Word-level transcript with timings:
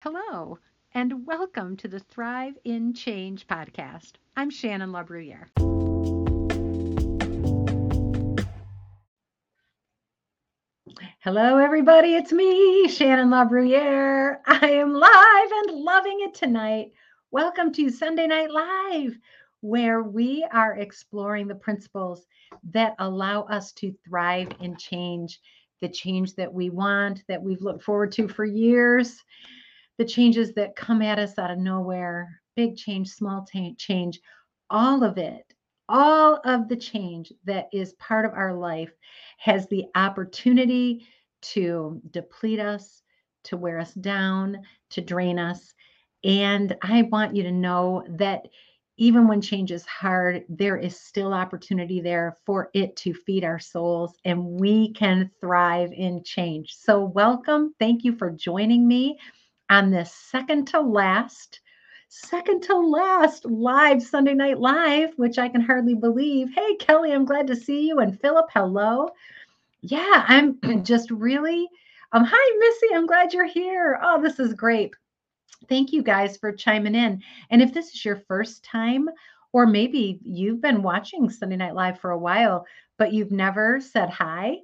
Hello, 0.00 0.60
and 0.94 1.26
welcome 1.26 1.76
to 1.78 1.88
the 1.88 1.98
Thrive 1.98 2.56
in 2.62 2.94
Change 2.94 3.48
podcast. 3.48 4.12
I'm 4.36 4.48
Shannon 4.48 4.92
LaBruyere. 4.92 5.48
Hello, 11.18 11.58
everybody. 11.58 12.14
It's 12.14 12.30
me, 12.30 12.86
Shannon 12.86 13.30
LaBruyere. 13.30 14.36
I 14.46 14.70
am 14.70 14.92
live 14.92 15.50
and 15.66 15.80
loving 15.80 16.20
it 16.20 16.32
tonight. 16.32 16.92
Welcome 17.32 17.72
to 17.72 17.90
Sunday 17.90 18.28
Night 18.28 18.52
Live, 18.52 19.18
where 19.62 20.04
we 20.04 20.46
are 20.52 20.76
exploring 20.76 21.48
the 21.48 21.56
principles 21.56 22.24
that 22.70 22.94
allow 23.00 23.42
us 23.42 23.72
to 23.72 23.92
thrive 24.08 24.50
in 24.60 24.76
change, 24.76 25.40
the 25.80 25.88
change 25.88 26.36
that 26.36 26.54
we 26.54 26.70
want, 26.70 27.24
that 27.26 27.42
we've 27.42 27.62
looked 27.62 27.82
forward 27.82 28.12
to 28.12 28.28
for 28.28 28.44
years 28.44 29.24
the 29.98 30.04
changes 30.04 30.54
that 30.54 30.76
come 30.76 31.02
at 31.02 31.18
us 31.18 31.38
out 31.38 31.50
of 31.50 31.58
nowhere, 31.58 32.40
big 32.56 32.76
change, 32.76 33.08
small 33.10 33.44
t- 33.44 33.74
change, 33.74 34.20
all 34.70 35.02
of 35.02 35.18
it, 35.18 35.54
all 35.88 36.40
of 36.44 36.68
the 36.68 36.76
change 36.76 37.32
that 37.44 37.68
is 37.72 37.94
part 37.94 38.24
of 38.24 38.32
our 38.32 38.54
life 38.54 38.92
has 39.38 39.66
the 39.66 39.84
opportunity 39.94 41.06
to 41.40 42.00
deplete 42.10 42.60
us, 42.60 43.02
to 43.44 43.56
wear 43.56 43.78
us 43.78 43.94
down, 43.94 44.58
to 44.90 45.00
drain 45.00 45.38
us. 45.38 45.74
And 46.24 46.76
I 46.82 47.02
want 47.02 47.34
you 47.34 47.42
to 47.44 47.52
know 47.52 48.04
that 48.10 48.46
even 49.00 49.28
when 49.28 49.40
change 49.40 49.70
is 49.70 49.86
hard, 49.86 50.44
there 50.48 50.76
is 50.76 50.98
still 50.98 51.32
opportunity 51.32 52.00
there 52.00 52.36
for 52.44 52.68
it 52.74 52.96
to 52.96 53.14
feed 53.14 53.44
our 53.44 53.60
souls 53.60 54.16
and 54.24 54.44
we 54.44 54.92
can 54.92 55.30
thrive 55.40 55.92
in 55.92 56.24
change. 56.24 56.74
So, 56.74 57.04
welcome. 57.04 57.74
Thank 57.78 58.02
you 58.04 58.16
for 58.16 58.30
joining 58.30 58.86
me 58.86 59.18
on 59.70 59.90
this 59.90 60.12
second 60.12 60.66
to 60.68 60.80
last, 60.80 61.60
second 62.08 62.62
to 62.64 62.76
last 62.76 63.44
live 63.44 64.02
Sunday 64.02 64.34
Night 64.34 64.58
Live, 64.58 65.12
which 65.16 65.38
I 65.38 65.48
can 65.48 65.60
hardly 65.60 65.94
believe. 65.94 66.48
Hey, 66.54 66.76
Kelly, 66.76 67.12
I'm 67.12 67.24
glad 67.24 67.46
to 67.48 67.56
see 67.56 67.86
you. 67.86 67.98
And 68.00 68.18
Philip, 68.20 68.46
hello. 68.52 69.10
Yeah, 69.82 70.24
I'm 70.26 70.58
just 70.82 71.10
really. 71.10 71.68
Um, 72.12 72.24
hi, 72.26 72.56
Missy. 72.58 72.94
I'm 72.94 73.06
glad 73.06 73.32
you're 73.32 73.44
here. 73.44 73.98
Oh, 74.02 74.20
this 74.20 74.40
is 74.40 74.54
great. 74.54 74.92
Thank 75.68 75.92
you 75.92 76.02
guys 76.02 76.36
for 76.36 76.52
chiming 76.52 76.94
in. 76.94 77.22
And 77.50 77.60
if 77.60 77.74
this 77.74 77.88
is 77.88 78.04
your 78.04 78.16
first 78.16 78.64
time, 78.64 79.08
or 79.52 79.66
maybe 79.66 80.18
you've 80.22 80.60
been 80.60 80.82
watching 80.82 81.28
Sunday 81.28 81.56
Night 81.56 81.74
Live 81.74 82.00
for 82.00 82.10
a 82.10 82.18
while, 82.18 82.66
but 82.96 83.12
you've 83.12 83.32
never 83.32 83.80
said 83.80 84.08
hi, 84.08 84.58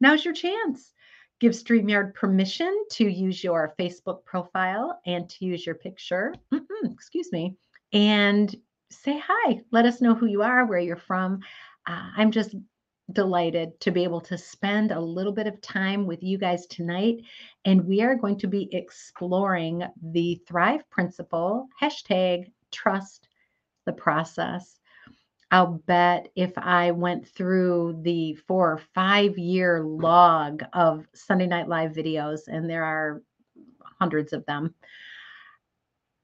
now's 0.00 0.24
your 0.24 0.34
chance 0.34 0.92
give 1.40 1.52
StreamYard 1.52 2.14
permission 2.14 2.84
to 2.92 3.08
use 3.08 3.42
your 3.42 3.74
Facebook 3.78 4.24
profile 4.24 5.00
and 5.06 5.28
to 5.30 5.44
use 5.44 5.64
your 5.64 5.74
picture, 5.74 6.34
excuse 6.84 7.32
me, 7.32 7.56
and 7.92 8.54
say 8.90 9.20
hi. 9.24 9.60
Let 9.72 9.86
us 9.86 10.00
know 10.00 10.14
who 10.14 10.26
you 10.26 10.42
are, 10.42 10.66
where 10.66 10.78
you're 10.78 10.96
from. 10.96 11.40
Uh, 11.86 12.10
I'm 12.16 12.30
just 12.30 12.54
delighted 13.12 13.78
to 13.80 13.90
be 13.90 14.04
able 14.04 14.20
to 14.20 14.38
spend 14.38 14.92
a 14.92 15.00
little 15.00 15.32
bit 15.32 15.46
of 15.46 15.60
time 15.60 16.06
with 16.06 16.22
you 16.22 16.38
guys 16.38 16.66
tonight. 16.66 17.22
And 17.64 17.86
we 17.86 18.02
are 18.02 18.14
going 18.14 18.38
to 18.38 18.46
be 18.46 18.68
exploring 18.72 19.82
the 20.02 20.40
Thrive 20.46 20.88
Principle, 20.90 21.68
hashtag 21.80 22.52
trust 22.70 23.28
the 23.86 23.92
process. 23.92 24.79
I'll 25.50 25.82
bet 25.86 26.28
if 26.36 26.52
I 26.56 26.92
went 26.92 27.26
through 27.26 28.00
the 28.02 28.34
four 28.46 28.72
or 28.72 28.80
five 28.94 29.36
year 29.36 29.82
log 29.82 30.62
of 30.72 31.06
Sunday 31.12 31.46
Night 31.46 31.68
Live 31.68 31.92
videos, 31.92 32.42
and 32.46 32.70
there 32.70 32.84
are 32.84 33.22
hundreds 33.98 34.32
of 34.32 34.46
them, 34.46 34.74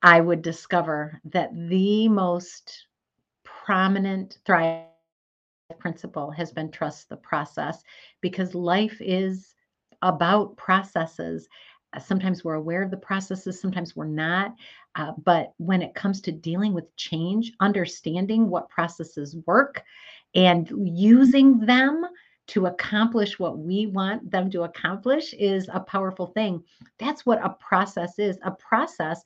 I 0.02 0.20
would 0.20 0.42
discover 0.42 1.20
that 1.24 1.50
the 1.68 2.08
most 2.08 2.86
prominent 3.44 4.38
thrive 4.44 4.84
principle 5.78 6.30
has 6.30 6.52
been 6.52 6.70
trust 6.70 7.08
the 7.08 7.16
process 7.16 7.82
because 8.20 8.54
life 8.54 8.96
is 9.00 9.54
about 10.02 10.56
processes 10.56 11.48
sometimes 12.00 12.44
we're 12.44 12.54
aware 12.54 12.82
of 12.82 12.90
the 12.90 12.96
processes, 12.96 13.60
sometimes 13.60 13.96
we're 13.96 14.06
not. 14.06 14.54
Uh, 14.94 15.12
but 15.24 15.52
when 15.58 15.82
it 15.82 15.94
comes 15.94 16.20
to 16.22 16.32
dealing 16.32 16.72
with 16.72 16.94
change, 16.96 17.52
understanding 17.60 18.48
what 18.48 18.68
processes 18.68 19.36
work 19.46 19.82
and 20.34 20.70
using 20.84 21.58
them 21.58 22.04
to 22.48 22.66
accomplish 22.66 23.38
what 23.38 23.58
we 23.58 23.86
want 23.86 24.30
them 24.30 24.50
to 24.50 24.62
accomplish 24.62 25.34
is 25.34 25.68
a 25.72 25.80
powerful 25.80 26.28
thing. 26.28 26.62
That's 26.98 27.26
what 27.26 27.44
a 27.44 27.50
process 27.50 28.18
is. 28.18 28.38
A 28.44 28.52
process 28.52 29.20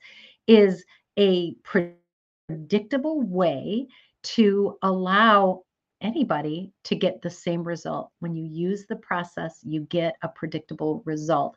is 0.47 0.83
a 1.19 1.55
predictable 1.63 3.21
way 3.21 3.87
to 4.23 4.77
allow 4.81 5.63
anybody 6.01 6.71
to 6.83 6.95
get 6.95 7.21
the 7.21 7.29
same 7.29 7.63
result. 7.63 8.11
When 8.19 8.35
you 8.35 8.45
use 8.45 8.85
the 8.87 8.95
process, 8.95 9.59
you 9.63 9.81
get 9.81 10.15
a 10.23 10.27
predictable 10.27 11.03
result 11.05 11.55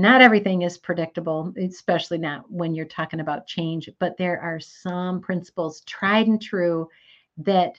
not 0.00 0.22
everything 0.22 0.62
is 0.62 0.78
predictable, 0.78 1.52
especially 1.58 2.16
not 2.16 2.50
when 2.50 2.74
you're 2.74 2.86
talking 2.86 3.20
about 3.20 3.46
change, 3.46 3.90
but 3.98 4.16
there 4.16 4.40
are 4.40 4.58
some 4.58 5.20
principles 5.20 5.82
tried 5.82 6.26
and 6.26 6.40
true 6.40 6.88
that 7.36 7.78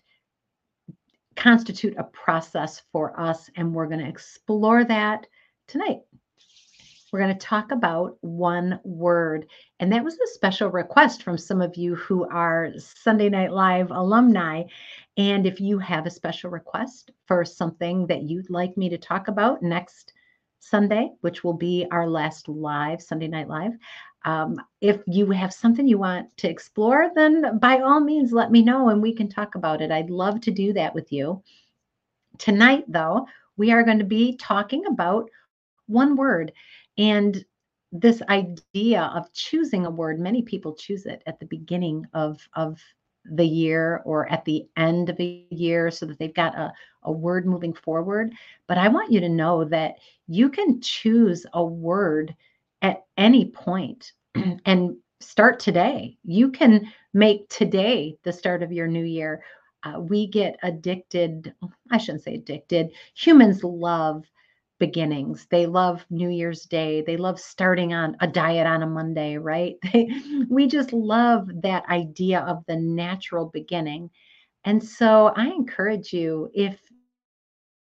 constitute 1.36 1.98
a 1.98 2.04
process 2.04 2.84
for 2.92 3.20
us. 3.20 3.50
And 3.56 3.74
we're 3.74 3.88
going 3.88 4.02
to 4.02 4.08
explore 4.08 4.86
that 4.86 5.26
tonight. 5.68 6.02
We're 7.12 7.22
going 7.22 7.38
to 7.38 7.46
talk 7.46 7.72
about 7.72 8.18
one 8.22 8.80
word. 8.84 9.48
And 9.80 9.92
that 9.92 10.04
was 10.04 10.14
a 10.14 10.28
special 10.28 10.70
request 10.70 11.24
from 11.24 11.38
some 11.38 11.60
of 11.60 11.76
you 11.76 11.96
who 11.96 12.30
are 12.30 12.72
Sunday 12.78 13.30
Night 13.30 13.52
Live 13.52 13.90
alumni. 13.90 14.64
And 15.18 15.48
if 15.48 15.60
you 15.60 15.80
have 15.80 16.06
a 16.06 16.12
special 16.12 16.52
request 16.52 17.12
for 17.26 17.44
something 17.44 18.06
that 18.08 18.24
you'd 18.24 18.50
like 18.50 18.78
me 18.78 18.90
to 18.90 18.98
talk 18.98 19.28
about 19.28 19.64
next 19.64 20.14
Sunday, 20.62 21.10
which 21.22 21.44
will 21.44 21.54
be 21.54 21.86
our 21.92 22.08
last 22.08 22.48
live 22.48 23.02
Sunday 23.02 23.28
Night 23.28 23.50
Live. 23.50 23.74
Um, 24.24 24.62
if 24.80 25.02
you 25.08 25.32
have 25.32 25.52
something 25.52 25.88
you 25.88 25.98
want 25.98 26.36
to 26.38 26.50
explore, 26.50 27.10
then 27.16 27.58
by 27.58 27.80
all 27.80 28.00
means, 28.00 28.32
let 28.32 28.52
me 28.52 28.62
know 28.62 28.90
and 28.90 29.02
we 29.02 29.14
can 29.14 29.28
talk 29.28 29.56
about 29.56 29.82
it. 29.82 29.92
I'd 29.92 30.12
love 30.12 30.40
to 30.42 30.52
do 30.52 30.72
that 30.74 30.94
with 30.94 31.12
you. 31.12 31.42
Tonight, 32.38 32.86
though, 32.88 33.28
we 33.58 33.72
are 33.72 33.84
going 33.84 34.00
to 34.00 34.06
be 34.06 34.38
talking 34.38 34.86
about 34.86 35.30
one 35.88 36.16
word. 36.16 36.54
And 36.98 37.44
this 37.92 38.22
idea 38.30 39.12
of 39.16 39.34
choosing 39.34 39.86
a 39.86 39.92
word, 39.92 40.20
many 40.20 40.44
people 40.44 40.76
choose 40.76 41.08
it 41.08 41.24
at 41.26 41.40
the 41.40 41.48
beginning 41.48 42.06
of, 42.14 42.40
of 42.54 42.80
the 43.26 43.46
year 43.46 44.02
or 44.06 44.32
at 44.32 44.46
the 44.46 44.68
end 44.78 45.10
of 45.10 45.20
a 45.20 45.46
year 45.50 45.92
so 45.92 46.06
that 46.06 46.18
they've 46.20 46.34
got 46.34 46.56
a, 46.58 46.74
a 47.04 47.12
word 47.12 47.46
moving 47.46 47.74
forward. 47.74 48.32
But 48.68 48.78
I 48.78 48.88
want 48.88 49.12
you 49.12 49.20
to 49.20 49.30
know 49.30 49.64
that 49.66 49.96
you 50.28 50.50
can 50.50 50.82
choose 50.82 51.46
a 51.54 51.64
word 51.64 52.36
at 52.82 53.06
any 53.18 53.52
point 53.52 54.14
and 54.66 54.96
start 55.20 55.60
today. 55.60 56.18
You 56.24 56.50
can 56.52 56.88
make 57.14 57.48
today 57.50 58.18
the 58.24 58.34
start 58.34 58.64
of 58.64 58.72
your 58.72 58.88
new 58.88 59.04
year. 59.04 59.44
Uh, 59.84 60.00
we 60.00 60.28
get 60.28 60.58
addicted, 60.64 61.54
I 61.92 61.98
shouldn't 61.98 62.24
say 62.24 62.36
addicted. 62.36 62.92
Humans 63.16 63.64
love 63.64 64.26
beginnings. 64.82 65.46
They 65.52 65.68
love 65.68 66.04
New 66.10 66.30
Year's 66.30 66.64
Day. 66.64 67.04
They 67.04 67.16
love 67.16 67.40
starting 67.40 67.94
on 67.94 68.18
a 68.20 68.28
diet 68.28 68.66
on 68.66 68.82
a 68.82 68.88
Monday, 68.88 69.38
right? 69.38 69.76
They, 69.94 70.10
we 70.50 70.68
just 70.68 70.92
love 70.92 71.48
that 71.62 71.86
idea 71.88 72.40
of 72.40 72.66
the 72.66 72.78
natural 72.78 73.52
beginning. 73.54 74.10
And 74.66 74.84
so 74.84 75.28
I 75.36 75.46
encourage 75.50 76.12
you 76.12 76.50
if 76.56 76.80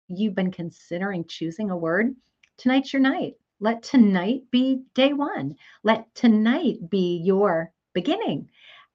you've 0.08 0.34
been 0.34 0.50
considering 0.50 1.26
choosing 1.28 1.70
a 1.70 1.76
word, 1.76 2.16
tonight's 2.56 2.94
your 2.94 3.02
night. 3.02 3.34
Let 3.60 3.82
tonight 3.82 4.44
be 4.50 4.80
day 4.94 5.12
one. 5.12 5.56
Let 5.82 6.06
tonight 6.14 6.88
be 6.88 7.20
your 7.22 7.72
beginning. 7.92 8.48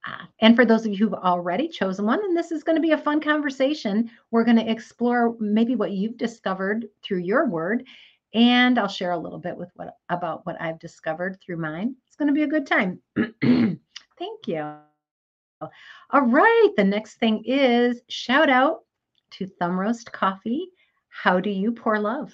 Uh, 0.07 0.25
and 0.39 0.56
for 0.56 0.65
those 0.65 0.86
of 0.86 0.92
you 0.92 0.98
who've 0.98 1.13
already 1.13 1.68
chosen 1.68 2.06
one, 2.06 2.19
and 2.24 2.36
this 2.36 2.51
is 2.51 2.63
going 2.63 2.75
to 2.75 2.81
be 2.81 2.92
a 2.92 2.98
fun 2.98 3.21
conversation, 3.21 4.09
we're 4.31 4.44
going 4.44 4.57
to 4.57 4.69
explore 4.69 5.36
maybe 5.39 5.75
what 5.75 5.92
you've 5.92 6.18
discovered 6.18 6.88
through 7.03 7.19
your 7.19 7.48
word, 7.48 7.86
and 8.33 8.80
I'll 8.80 8.88
share 8.88 9.12
a 9.12 9.18
little 9.18 9.38
bit 9.38 9.56
with 9.56 9.69
what 9.75 9.98
about 10.09 10.45
what 10.45 10.59
I've 10.59 10.80
discovered 10.80 11.39
through 11.39 11.57
mine. 11.57 11.95
It's 12.07 12.15
going 12.15 12.27
to 12.27 12.33
be 12.33 12.44
a 12.44 12.48
good 12.48 12.65
time. 12.65 13.00
Thank 13.42 14.48
you. 14.48 14.74
All 16.09 16.21
right, 16.21 16.69
the 16.75 16.83
next 16.83 17.15
thing 17.15 17.44
is 17.45 18.01
shout 18.09 18.50
out 18.50 18.80
to 19.31 19.45
Thumb 19.45 19.80
Roast 19.80 20.12
Coffee. 20.12 20.69
How 21.09 21.39
do 21.39 21.50
you 21.50 21.71
pour 21.71 22.00
love? 22.00 22.33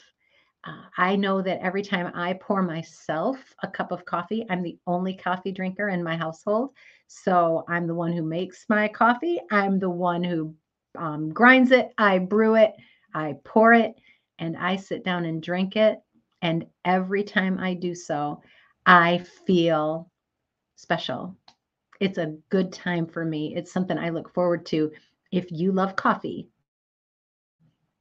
Uh, 0.68 0.82
I 0.98 1.16
know 1.16 1.42
that 1.42 1.62
every 1.62 1.82
time 1.82 2.12
I 2.14 2.34
pour 2.34 2.62
myself 2.62 3.38
a 3.64 3.68
cup 3.68 3.92
of 3.92 4.04
coffee, 4.04 4.46
I'm 4.50 4.62
the 4.62 4.78
only 4.86 5.16
coffee 5.16 5.52
drinker 5.52 5.90
in 5.90 6.04
my 6.04 6.18
household. 6.18 6.72
So 7.08 7.64
I'm 7.70 7.88
the 7.88 7.96
one 7.96 8.12
who 8.12 8.22
makes 8.22 8.66
my 8.68 8.88
coffee. 8.90 9.40
I'm 9.50 9.80
the 9.80 9.90
one 9.90 10.24
who 10.24 10.54
um, 10.98 11.30
grinds 11.30 11.72
it. 11.72 11.94
I 11.98 12.20
brew 12.20 12.56
it. 12.56 12.74
I 13.14 13.36
pour 13.46 13.74
it 13.74 13.96
and 14.40 14.58
I 14.58 14.76
sit 14.76 15.06
down 15.06 15.26
and 15.26 15.42
drink 15.42 15.78
it. 15.78 16.00
And 16.42 16.66
every 16.84 17.24
time 17.24 17.58
I 17.60 17.74
do 17.74 17.96
so, 17.96 18.42
I 18.86 19.24
feel 19.46 20.12
special. 20.76 21.36
It's 22.02 22.18
a 22.18 22.36
good 22.50 22.74
time 22.74 23.08
for 23.08 23.24
me. 23.24 23.56
It's 23.56 23.72
something 23.72 23.98
I 23.98 24.10
look 24.10 24.34
forward 24.34 24.66
to. 24.68 24.92
If 25.32 25.52
you 25.52 25.72
love 25.72 25.96
coffee, 25.96 26.50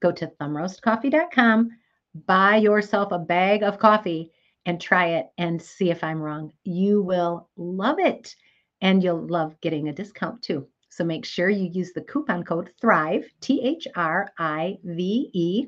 go 0.02 0.12
to 0.12 0.26
thumbroastcoffee.com, 0.40 1.70
buy 2.26 2.56
yourself 2.56 3.12
a 3.12 3.18
bag 3.18 3.62
of 3.62 3.78
coffee 3.78 4.30
and 4.64 4.80
try 4.80 5.06
it 5.08 5.26
and 5.38 5.60
see 5.60 5.90
if 5.90 6.02
I'm 6.02 6.20
wrong. 6.20 6.52
You 6.64 7.02
will 7.02 7.48
love 7.56 7.98
it 7.98 8.34
and 8.80 9.02
you'll 9.02 9.26
love 9.26 9.60
getting 9.60 9.88
a 9.88 9.92
discount 9.92 10.42
too. 10.42 10.66
So 10.88 11.04
make 11.04 11.24
sure 11.24 11.50
you 11.50 11.68
use 11.72 11.92
the 11.92 12.02
coupon 12.02 12.42
code 12.42 12.70
THRIVE, 12.80 13.26
T 13.40 13.62
H 13.62 13.86
R 13.94 14.28
I 14.38 14.78
V 14.82 15.30
E. 15.32 15.66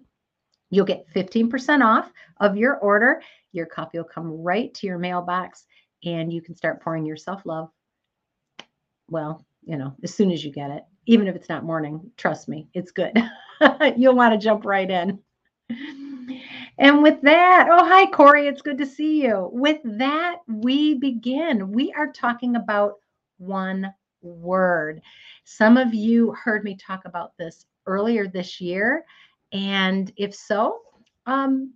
You'll 0.70 0.86
get 0.86 1.06
15% 1.14 1.84
off 1.84 2.10
of 2.40 2.56
your 2.56 2.78
order. 2.78 3.22
Your 3.52 3.66
coffee 3.66 3.98
will 3.98 4.04
come 4.04 4.30
right 4.30 4.72
to 4.74 4.86
your 4.86 4.98
mailbox 4.98 5.66
and 6.04 6.32
you 6.32 6.42
can 6.42 6.54
start 6.54 6.82
pouring 6.82 7.04
yourself 7.04 7.42
love. 7.44 7.70
Well, 9.10 9.44
you 9.64 9.76
know, 9.76 9.94
as 10.02 10.14
soon 10.14 10.30
as 10.30 10.44
you 10.44 10.52
get 10.52 10.70
it, 10.70 10.84
even 11.06 11.26
if 11.26 11.36
it's 11.36 11.48
not 11.48 11.64
morning, 11.64 12.10
trust 12.16 12.48
me, 12.48 12.68
it's 12.74 12.92
good. 12.92 13.16
You'll 13.96 14.14
want 14.14 14.32
to 14.34 14.44
jump 14.44 14.64
right 14.64 14.90
in. 14.90 15.18
And 16.79 17.03
with 17.03 17.20
that, 17.23 17.69
oh, 17.70 17.85
hi, 17.85 18.06
Corey. 18.06 18.47
It's 18.47 18.62
good 18.62 18.79
to 18.79 18.87
see 18.87 19.23
you. 19.23 19.50
With 19.53 19.81
that, 19.85 20.37
we 20.47 20.94
begin. 20.94 21.73
We 21.73 21.93
are 21.93 22.12
talking 22.12 22.56
about 22.56 22.94
one 23.38 23.93
word. 24.23 25.00
Some 25.44 25.76
of 25.76 25.93
you 25.93 26.32
heard 26.32 26.65
me 26.65 26.76
talk 26.76 27.03
about 27.05 27.37
this 27.37 27.67
earlier 27.87 28.29
this 28.29 28.61
year. 28.61 29.05
And 29.53 30.12
if 30.17 30.35
so, 30.35 30.81
um, 31.26 31.73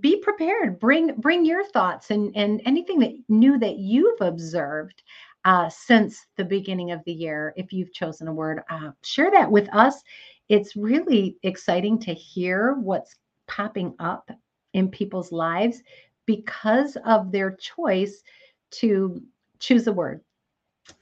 be 0.00 0.16
prepared. 0.16 0.78
Bring 0.78 1.14
bring 1.14 1.44
your 1.44 1.64
thoughts 1.64 2.10
and, 2.10 2.36
and 2.36 2.60
anything 2.66 2.98
that 3.00 3.12
new 3.28 3.58
that 3.58 3.78
you've 3.78 4.20
observed 4.20 5.02
uh, 5.44 5.68
since 5.68 6.26
the 6.36 6.44
beginning 6.44 6.90
of 6.90 7.02
the 7.04 7.12
year. 7.12 7.54
If 7.56 7.72
you've 7.72 7.92
chosen 7.92 8.28
a 8.28 8.32
word, 8.32 8.62
uh, 8.68 8.90
share 9.02 9.30
that 9.30 9.50
with 9.50 9.68
us. 9.74 10.02
It's 10.50 10.74
really 10.74 11.36
exciting 11.44 12.00
to 12.00 12.12
hear 12.12 12.74
what's 12.74 13.14
popping 13.46 13.94
up 14.00 14.28
in 14.74 14.88
people's 14.88 15.30
lives 15.30 15.80
because 16.26 16.96
of 17.06 17.30
their 17.30 17.52
choice 17.52 18.24
to 18.72 19.22
choose 19.60 19.86
a 19.86 19.92
word. 19.92 20.22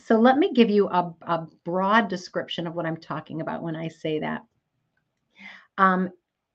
So 0.00 0.20
let 0.20 0.36
me 0.36 0.52
give 0.52 0.68
you 0.68 0.88
a, 0.88 1.14
a 1.22 1.46
broad 1.64 2.08
description 2.08 2.66
of 2.66 2.74
what 2.74 2.84
I'm 2.84 2.98
talking 2.98 3.40
about 3.40 3.62
when 3.62 3.74
I 3.74 3.88
say 3.88 4.18
that. 4.18 4.44
Um, 5.78 6.10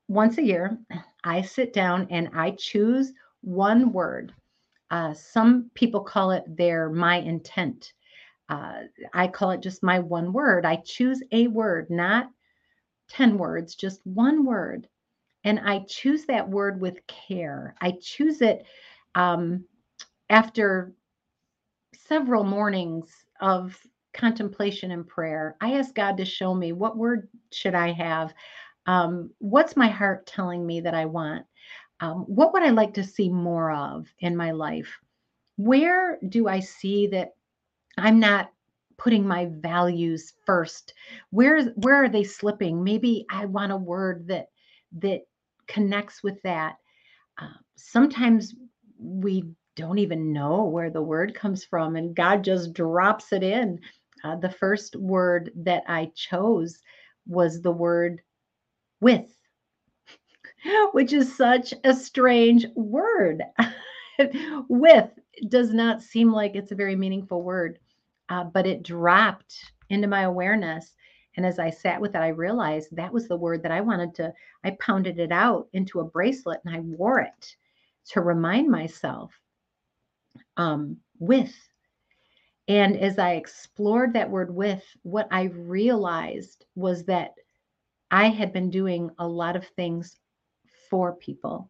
once 0.08 0.38
a 0.38 0.44
year, 0.44 0.78
I 1.24 1.42
sit 1.42 1.74
down 1.74 2.06
and 2.12 2.30
I 2.36 2.52
choose 2.52 3.12
one 3.42 3.92
word. 3.92 4.36
Uh, 4.92 5.16
some 5.16 5.72
people 5.74 6.02
call 6.02 6.30
it 6.30 6.44
their 6.48 6.92
my 6.92 7.16
intent. 7.16 7.94
Uh, 8.50 8.82
I 9.16 9.30
call 9.30 9.50
it 9.50 9.62
just 9.62 9.82
my 9.82 9.98
one 9.98 10.32
word. 10.32 10.64
I 10.64 10.76
choose 10.76 11.24
a 11.32 11.48
word, 11.48 11.90
not 11.90 12.30
10 13.10 13.38
words, 13.38 13.76
just 13.76 14.06
one 14.06 14.46
word 14.46 14.88
and 15.44 15.60
I 15.60 15.80
choose 15.88 16.26
that 16.26 16.50
word 16.50 16.80
with 16.82 17.06
care. 17.08 17.76
I 17.82 17.96
choose 18.02 18.42
it 18.42 18.66
um, 19.16 19.66
after 20.30 20.94
several 22.08 22.44
mornings 22.44 23.10
of 23.42 23.78
contemplation 24.14 24.92
and 24.92 25.08
prayer. 25.08 25.58
I 25.60 25.74
ask 25.74 25.94
God 25.94 26.18
to 26.18 26.26
show 26.26 26.54
me 26.54 26.72
what 26.72 26.98
word 26.98 27.28
should 27.52 27.76
I 27.76 27.92
have? 27.92 28.34
Um, 28.86 29.32
what's 29.40 29.76
my 29.76 29.88
heart 29.88 30.28
telling 30.28 30.66
me 30.66 30.82
that 30.82 30.94
I 30.94 31.06
want? 31.06 31.46
Um, 32.00 32.22
what 32.28 32.54
would 32.54 32.64
I 32.64 32.70
like 32.70 32.94
to 32.96 33.04
see 33.04 33.30
more 33.30 33.72
of 33.72 34.08
in 34.20 34.36
my 34.36 34.52
life? 34.52 35.00
Where 35.58 36.20
do 36.28 36.48
I 36.48 36.60
see 36.60 37.08
that 37.08 37.36
I'm 37.98 38.20
not 38.20 38.52
putting 38.98 39.28
my 39.28 39.48
values 39.52 40.34
first? 40.46 40.94
Where 41.32 41.64
where 41.76 42.04
are 42.04 42.10
they 42.10 42.24
slipping? 42.24 42.84
Maybe 42.84 43.26
I 43.30 43.46
want 43.46 43.72
a 43.72 43.78
word 43.78 44.28
that 44.28 44.48
that 45.00 45.22
connects 45.68 46.24
with 46.24 46.42
that. 46.44 46.76
Uh, 47.42 47.48
sometimes 47.76 48.56
we 49.00 49.46
don't 49.76 49.98
even 49.98 50.32
know 50.32 50.66
where 50.66 50.90
the 50.90 51.02
word 51.02 51.34
comes 51.34 51.64
from, 51.64 51.96
and 51.96 52.16
God 52.16 52.44
just 52.44 52.74
drops 52.74 53.34
it 53.34 53.44
in. 53.44 53.80
Uh, 54.24 54.36
the 54.38 54.52
first 54.52 54.96
word 54.96 55.52
that 55.56 55.84
I 55.88 56.12
chose 56.16 56.80
was 57.28 57.62
the 57.62 57.72
word 57.72 58.22
with, 59.02 59.28
which 60.94 61.12
is 61.14 61.36
such 61.36 61.74
a 61.84 61.94
strange 61.94 62.66
word. 62.76 63.44
with 64.70 65.10
does 65.50 65.74
not 65.74 66.02
seem 66.02 66.32
like 66.32 66.56
it's 66.56 66.72
a 66.72 66.76
very 66.76 66.96
meaningful 66.96 67.42
word, 67.42 67.80
uh, 68.30 68.44
but 68.44 68.66
it 68.66 68.84
dropped 68.84 69.74
into 69.90 70.08
my 70.08 70.24
awareness 70.24 70.96
and 71.36 71.46
as 71.46 71.58
I 71.58 71.70
sat 71.70 72.00
with 72.00 72.16
it, 72.16 72.20
I 72.20 72.28
realized 72.28 72.96
that 72.96 73.12
was 73.12 73.28
the 73.28 73.38
word 73.38 73.64
that 73.64 73.72
I 73.72 73.82
wanted 73.82 74.14
to, 74.16 74.34
I 74.64 74.78
pounded 74.80 75.20
it 75.20 75.32
out 75.32 75.68
into 75.74 76.00
a 76.00 76.06
bracelet 76.06 76.62
and 76.66 76.76
I 76.76 76.80
wore 76.82 77.20
it 77.20 77.56
to 78.10 78.22
remind 78.22 78.70
myself 78.70 79.32
um, 80.58 80.98
with. 81.20 81.54
And 82.68 82.96
as 82.98 83.18
I 83.18 83.34
explored 83.34 84.14
that 84.14 84.30
word 84.30 84.54
with, 84.54 84.84
what 85.02 85.28
I 85.32 85.44
realized 85.44 86.66
was 86.76 87.04
that 87.06 87.34
I 88.12 88.30
had 88.30 88.54
been 88.54 88.70
doing 88.70 89.10
a 89.18 89.28
lot 89.28 89.56
of 89.56 89.66
things 89.70 90.20
for 90.90 91.14
people. 91.14 91.70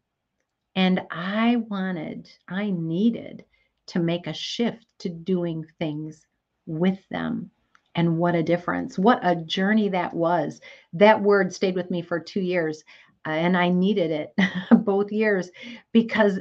And 0.75 1.01
I 1.09 1.55
wanted, 1.55 2.29
I 2.49 2.71
needed 2.71 3.45
to 3.87 3.99
make 3.99 4.27
a 4.27 4.33
shift 4.33 4.85
to 4.99 5.09
doing 5.09 5.65
things 5.79 6.27
with 6.65 7.07
them 7.09 7.51
and 7.95 8.17
what 8.17 8.35
a 8.35 8.43
difference. 8.43 8.97
What 8.97 9.19
a 9.23 9.35
journey 9.35 9.89
that 9.89 10.13
was. 10.13 10.61
That 10.93 11.21
word 11.21 11.53
stayed 11.53 11.75
with 11.75 11.91
me 11.91 12.01
for 12.01 12.19
two 12.19 12.41
years, 12.41 12.83
uh, 13.25 13.31
and 13.31 13.55
I 13.55 13.69
needed 13.69 14.11
it 14.11 14.33
both 14.83 15.11
years 15.11 15.51
because 15.91 16.39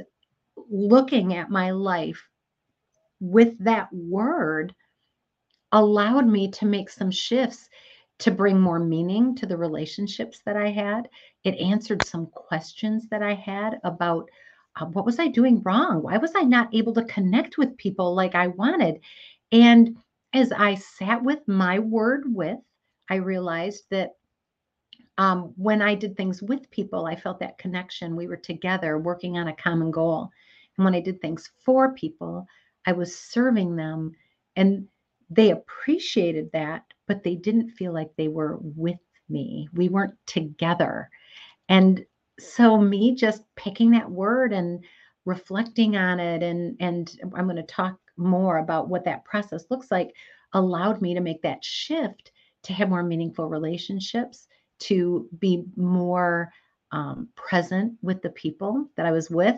looking 0.69 1.35
at 1.35 1.49
my 1.49 1.71
life 1.71 2.27
with 3.19 3.57
that 3.59 3.87
word 3.93 4.73
allowed 5.71 6.27
me 6.27 6.49
to 6.51 6.65
make 6.65 6.89
some 6.89 7.11
shifts 7.11 7.69
to 8.19 8.31
bring 8.31 8.59
more 8.59 8.79
meaning 8.79 9.35
to 9.35 9.45
the 9.45 9.57
relationships 9.57 10.41
that 10.45 10.55
I 10.55 10.69
had. 10.69 11.09
It 11.43 11.55
answered 11.55 12.03
some 12.03 12.27
questions 12.27 13.07
that 13.09 13.23
I 13.23 13.33
had 13.33 13.79
about 13.83 14.29
uh, 14.75 14.85
what 14.85 15.05
was 15.05 15.19
I 15.19 15.27
doing 15.27 15.61
wrong? 15.63 16.01
Why 16.01 16.17
was 16.17 16.31
I 16.35 16.41
not 16.43 16.73
able 16.73 16.93
to 16.93 17.03
connect 17.05 17.57
with 17.57 17.77
people 17.77 18.15
like 18.15 18.33
I 18.33 18.47
wanted? 18.47 18.99
And 19.51 19.97
as 20.33 20.51
I 20.51 20.75
sat 20.75 21.23
with 21.23 21.47
my 21.47 21.79
word 21.79 22.23
with, 22.27 22.59
I 23.09 23.15
realized 23.15 23.83
that 23.91 24.11
um, 25.17 25.53
when 25.57 25.81
I 25.81 25.95
did 25.95 26.17
things 26.17 26.41
with 26.41 26.69
people, 26.71 27.05
I 27.05 27.15
felt 27.15 27.39
that 27.39 27.57
connection. 27.59 28.15
We 28.15 28.27
were 28.27 28.37
together 28.37 28.97
working 28.97 29.37
on 29.37 29.47
a 29.47 29.55
common 29.55 29.91
goal. 29.91 30.29
And 30.77 30.85
when 30.85 30.95
I 30.95 31.01
did 31.01 31.21
things 31.21 31.51
for 31.63 31.93
people, 31.93 32.47
I 32.87 32.93
was 32.93 33.15
serving 33.15 33.75
them 33.75 34.11
and 34.55 34.87
they 35.29 35.51
appreciated 35.51 36.51
that, 36.53 36.83
but 37.07 37.23
they 37.23 37.35
didn't 37.35 37.71
feel 37.71 37.93
like 37.93 38.09
they 38.17 38.27
were 38.27 38.57
with 38.61 38.99
me. 39.29 39.69
We 39.73 39.89
weren't 39.89 40.15
together. 40.25 41.09
And 41.69 42.05
so 42.39 42.77
me 42.77 43.15
just 43.15 43.43
picking 43.55 43.91
that 43.91 44.09
word 44.09 44.53
and 44.53 44.83
reflecting 45.25 45.95
on 45.95 46.19
it 46.19 46.43
and 46.43 46.75
and 46.79 47.17
I'm 47.35 47.45
going 47.45 47.55
to 47.55 47.63
talk 47.63 47.97
more 48.17 48.57
about 48.57 48.89
what 48.89 49.05
that 49.05 49.25
process 49.25 49.65
looks 49.69 49.91
like 49.91 50.13
allowed 50.53 51.01
me 51.01 51.13
to 51.13 51.21
make 51.21 51.41
that 51.41 51.63
shift 51.63 52.31
to 52.63 52.73
have 52.73 52.89
more 52.89 53.03
meaningful 53.03 53.49
relationships, 53.49 54.47
to 54.79 55.27
be 55.39 55.63
more 55.75 56.51
um, 56.91 57.27
present 57.35 57.93
with 58.01 58.21
the 58.21 58.29
people 58.29 58.87
that 58.95 59.05
I 59.05 59.11
was 59.11 59.29
with 59.29 59.55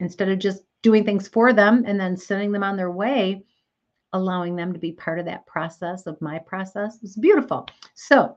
instead 0.00 0.28
of 0.28 0.38
just 0.38 0.62
doing 0.82 1.04
things 1.04 1.28
for 1.28 1.52
them 1.52 1.84
and 1.86 1.98
then 1.98 2.16
sending 2.16 2.52
them 2.52 2.62
on 2.62 2.76
their 2.76 2.90
way, 2.90 3.44
allowing 4.12 4.56
them 4.56 4.72
to 4.72 4.78
be 4.78 4.92
part 4.92 5.18
of 5.18 5.24
that 5.26 5.46
process 5.46 6.06
of 6.06 6.20
my 6.20 6.38
process. 6.38 6.98
It's 7.02 7.16
beautiful. 7.16 7.66
So 7.94 8.36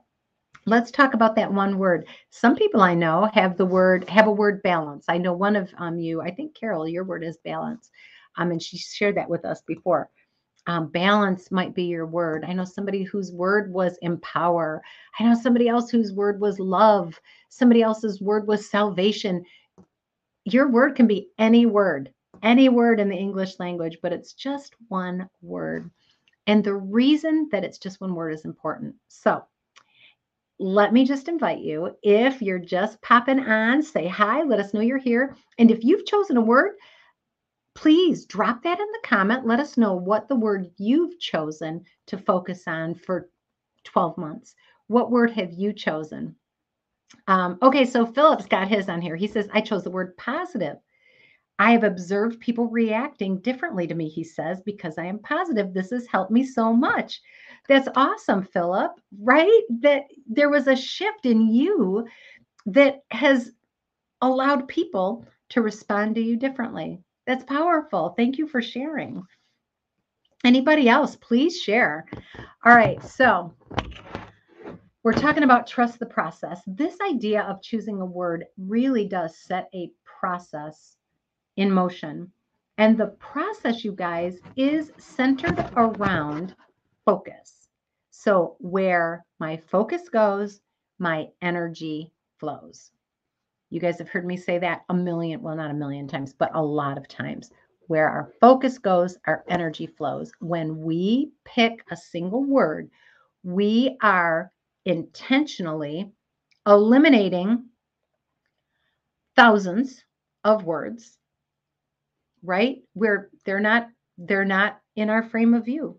let's 0.66 0.90
talk 0.90 1.14
about 1.14 1.36
that 1.36 1.52
one 1.52 1.78
word. 1.78 2.06
Some 2.30 2.54
people 2.54 2.80
I 2.80 2.94
know 2.94 3.28
have 3.32 3.56
the 3.56 3.66
word, 3.66 4.08
have 4.08 4.26
a 4.26 4.32
word 4.32 4.62
balance. 4.62 5.06
I 5.08 5.18
know 5.18 5.32
one 5.32 5.56
of 5.56 5.72
um, 5.78 5.98
you, 5.98 6.20
I 6.20 6.30
think 6.30 6.54
Carol, 6.54 6.88
your 6.88 7.04
word 7.04 7.24
is 7.24 7.38
balance. 7.44 7.90
Um, 8.36 8.50
and 8.50 8.62
she 8.62 8.78
shared 8.78 9.16
that 9.16 9.28
with 9.28 9.44
us 9.44 9.62
before. 9.66 10.10
Um, 10.66 10.88
balance 10.88 11.50
might 11.50 11.74
be 11.74 11.84
your 11.84 12.06
word. 12.06 12.44
I 12.46 12.52
know 12.52 12.64
somebody 12.64 13.02
whose 13.02 13.32
word 13.32 13.72
was 13.72 13.98
empower. 14.02 14.82
I 15.18 15.24
know 15.24 15.34
somebody 15.34 15.68
else 15.68 15.90
whose 15.90 16.12
word 16.12 16.40
was 16.40 16.58
love. 16.58 17.18
Somebody 17.48 17.82
else's 17.82 18.20
word 18.20 18.46
was 18.46 18.70
salvation. 18.70 19.44
Your 20.44 20.68
word 20.68 20.96
can 20.96 21.06
be 21.06 21.30
any 21.38 21.66
word, 21.66 22.12
any 22.42 22.68
word 22.68 23.00
in 23.00 23.08
the 23.08 23.16
English 23.16 23.58
language, 23.58 23.98
but 24.02 24.12
it's 24.12 24.32
just 24.32 24.74
one 24.88 25.28
word. 25.42 25.90
And 26.46 26.62
the 26.62 26.74
reason 26.74 27.48
that 27.52 27.64
it's 27.64 27.78
just 27.78 28.00
one 28.00 28.14
word 28.14 28.34
is 28.34 28.44
important. 28.44 28.94
So, 29.08 29.44
let 30.58 30.92
me 30.92 31.06
just 31.06 31.28
invite 31.28 31.60
you 31.60 31.96
if 32.02 32.42
you're 32.42 32.58
just 32.58 33.00
popping 33.00 33.40
on, 33.40 33.82
say 33.82 34.06
hi, 34.06 34.42
let 34.42 34.60
us 34.60 34.74
know 34.74 34.80
you're 34.80 34.98
here. 34.98 35.34
And 35.58 35.70
if 35.70 35.82
you've 35.82 36.04
chosen 36.04 36.36
a 36.36 36.42
word, 36.42 36.72
please 37.80 38.26
drop 38.26 38.62
that 38.62 38.78
in 38.78 38.86
the 38.92 39.08
comment. 39.08 39.46
Let 39.46 39.58
us 39.58 39.78
know 39.78 39.94
what 39.94 40.28
the 40.28 40.36
word 40.36 40.70
you've 40.76 41.18
chosen 41.18 41.82
to 42.08 42.18
focus 42.18 42.64
on 42.66 42.94
for 42.94 43.30
12 43.84 44.18
months. 44.18 44.54
What 44.88 45.10
word 45.10 45.30
have 45.30 45.50
you 45.54 45.72
chosen? 45.72 46.36
Um, 47.26 47.56
okay, 47.62 47.86
so 47.86 48.04
Philip's 48.04 48.44
got 48.44 48.68
his 48.68 48.90
on 48.90 49.00
here. 49.00 49.16
He 49.16 49.26
says, 49.26 49.48
I 49.54 49.62
chose 49.62 49.82
the 49.82 49.90
word 49.90 50.14
positive. 50.18 50.76
I 51.58 51.72
have 51.72 51.84
observed 51.84 52.38
people 52.38 52.66
reacting 52.66 53.38
differently 53.38 53.86
to 53.86 53.94
me, 53.94 54.10
he 54.10 54.24
says, 54.24 54.60
because 54.60 54.98
I 54.98 55.06
am 55.06 55.18
positive. 55.18 55.72
This 55.72 55.88
has 55.88 56.06
helped 56.06 56.30
me 56.30 56.44
so 56.44 56.74
much. 56.74 57.22
That's 57.66 57.88
awesome, 57.96 58.42
Philip, 58.42 58.92
right? 59.22 59.62
That 59.80 60.02
there 60.26 60.50
was 60.50 60.66
a 60.66 60.76
shift 60.76 61.24
in 61.24 61.48
you 61.48 62.06
that 62.66 63.04
has 63.10 63.52
allowed 64.20 64.68
people 64.68 65.24
to 65.50 65.62
respond 65.62 66.16
to 66.16 66.20
you 66.20 66.36
differently. 66.36 67.00
That's 67.30 67.44
powerful. 67.44 68.12
Thank 68.16 68.38
you 68.38 68.48
for 68.48 68.60
sharing. 68.60 69.22
Anybody 70.42 70.88
else, 70.88 71.14
please 71.14 71.62
share. 71.62 72.04
All 72.64 72.74
right, 72.74 73.00
so 73.04 73.54
we're 75.04 75.12
talking 75.12 75.44
about 75.44 75.68
trust 75.68 76.00
the 76.00 76.06
process. 76.06 76.60
This 76.66 76.96
idea 77.08 77.42
of 77.42 77.62
choosing 77.62 78.00
a 78.00 78.04
word 78.04 78.46
really 78.58 79.06
does 79.06 79.38
set 79.38 79.68
a 79.72 79.92
process 80.04 80.96
in 81.56 81.70
motion. 81.70 82.32
And 82.78 82.98
the 82.98 83.14
process, 83.20 83.84
you 83.84 83.92
guys, 83.92 84.40
is 84.56 84.90
centered 84.98 85.70
around 85.76 86.56
focus. 87.04 87.68
So, 88.10 88.56
where 88.58 89.24
my 89.38 89.56
focus 89.56 90.08
goes, 90.08 90.62
my 90.98 91.28
energy 91.40 92.10
flows. 92.38 92.90
You 93.70 93.80
guys 93.80 93.98
have 93.98 94.08
heard 94.08 94.26
me 94.26 94.36
say 94.36 94.58
that 94.58 94.82
a 94.88 94.94
million, 94.94 95.40
well, 95.42 95.56
not 95.56 95.70
a 95.70 95.74
million 95.74 96.08
times, 96.08 96.32
but 96.32 96.50
a 96.54 96.62
lot 96.62 96.98
of 96.98 97.08
times. 97.08 97.50
Where 97.86 98.08
our 98.08 98.32
focus 98.40 98.78
goes, 98.78 99.16
our 99.26 99.44
energy 99.48 99.86
flows. 99.86 100.30
When 100.40 100.82
we 100.82 101.32
pick 101.44 101.84
a 101.90 101.96
single 101.96 102.44
word, 102.44 102.90
we 103.42 103.96
are 104.02 104.52
intentionally 104.84 106.10
eliminating 106.66 107.64
thousands 109.36 110.04
of 110.44 110.64
words 110.64 111.18
right 112.42 112.82
where 112.94 113.30
they're 113.44 113.60
not 113.60 113.88
they're 114.18 114.44
not 114.44 114.80
in 114.96 115.10
our 115.10 115.22
frame 115.22 115.54
of 115.54 115.64
view 115.64 115.98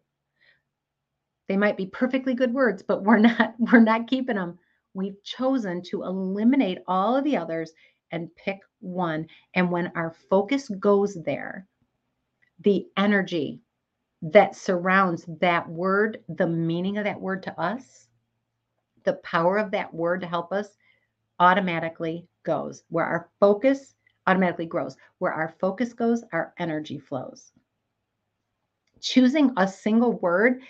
they 1.48 1.58
might 1.58 1.78
be 1.78 1.86
perfectly 1.88 2.34
good 2.34 2.54
words 2.54 2.84
but 2.84 3.04
we're 3.04 3.18
not 3.20 3.54
we're 3.60 3.80
not 3.80 4.08
keeping 4.08 4.36
them 4.36 4.58
we've 4.94 5.22
chosen 5.24 5.82
to 5.82 6.04
eliminate 6.04 6.80
all 6.88 7.16
of 7.16 7.24
the 7.24 7.38
others 7.38 7.72
and 8.12 8.34
pick 8.36 8.60
one 8.80 9.28
and 9.56 9.72
when 9.72 9.92
our 9.96 10.16
focus 10.30 10.70
goes 10.80 11.18
there 11.24 11.68
the 12.62 12.86
energy 12.98 13.60
that 14.22 14.56
surrounds 14.56 15.26
that 15.40 15.68
word 15.68 16.24
the 16.30 16.48
meaning 16.48 16.98
of 16.98 17.04
that 17.06 17.20
word 17.20 17.42
to 17.44 17.60
us 17.60 18.08
the 19.04 19.14
power 19.14 19.58
of 19.58 19.72
that 19.72 19.94
word 19.94 20.22
to 20.22 20.28
help 20.28 20.52
us 20.52 20.78
automatically 21.40 22.28
goes. 22.44 22.84
Where 22.90 23.06
our 23.06 23.30
focus 23.40 23.96
automatically 24.28 24.68
grows. 24.68 24.96
Where 25.18 25.34
our 25.34 25.56
focus 25.60 25.94
goes, 25.94 26.24
our 26.32 26.54
energy 26.60 27.00
flows. 27.00 27.52
Choosing 29.02 29.52
a 29.58 29.68
single 29.68 30.14
word 30.14 30.62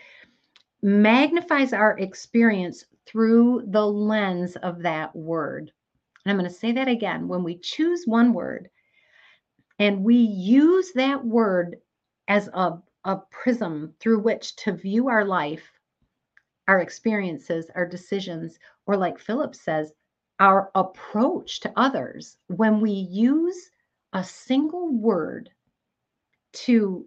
magnifies 0.81 1.73
our 1.73 1.97
experience 1.99 2.85
through 3.05 3.63
the 3.67 3.85
lens 3.85 4.55
of 4.57 4.81
that 4.83 5.15
word. 5.15 5.71
And 6.25 6.31
I'm 6.31 6.37
going 6.37 6.49
to 6.49 6.55
say 6.55 6.71
that 6.73 6.87
again. 6.87 7.27
When 7.27 7.43
we 7.43 7.57
choose 7.57 8.05
one 8.05 8.33
word 8.33 8.69
and 9.79 10.03
we 10.03 10.15
use 10.15 10.91
that 10.93 11.23
word 11.23 11.77
as 12.27 12.47
a, 12.53 12.73
a 13.05 13.17
prism 13.31 13.93
through 13.99 14.19
which 14.19 14.55
to 14.57 14.73
view 14.73 15.09
our 15.09 15.25
life, 15.25 15.63
our 16.67 16.79
experiences, 16.79 17.71
our 17.75 17.87
decisions, 17.87 18.59
or 18.85 18.95
like 18.95 19.19
Philip 19.19 19.55
says, 19.55 19.91
our 20.39 20.71
approach 20.75 21.59
to 21.61 21.73
others, 21.75 22.37
when 22.47 22.79
we 22.79 22.91
use 22.91 23.71
a 24.13 24.23
single 24.23 24.93
word 24.93 25.49
to 26.53 27.05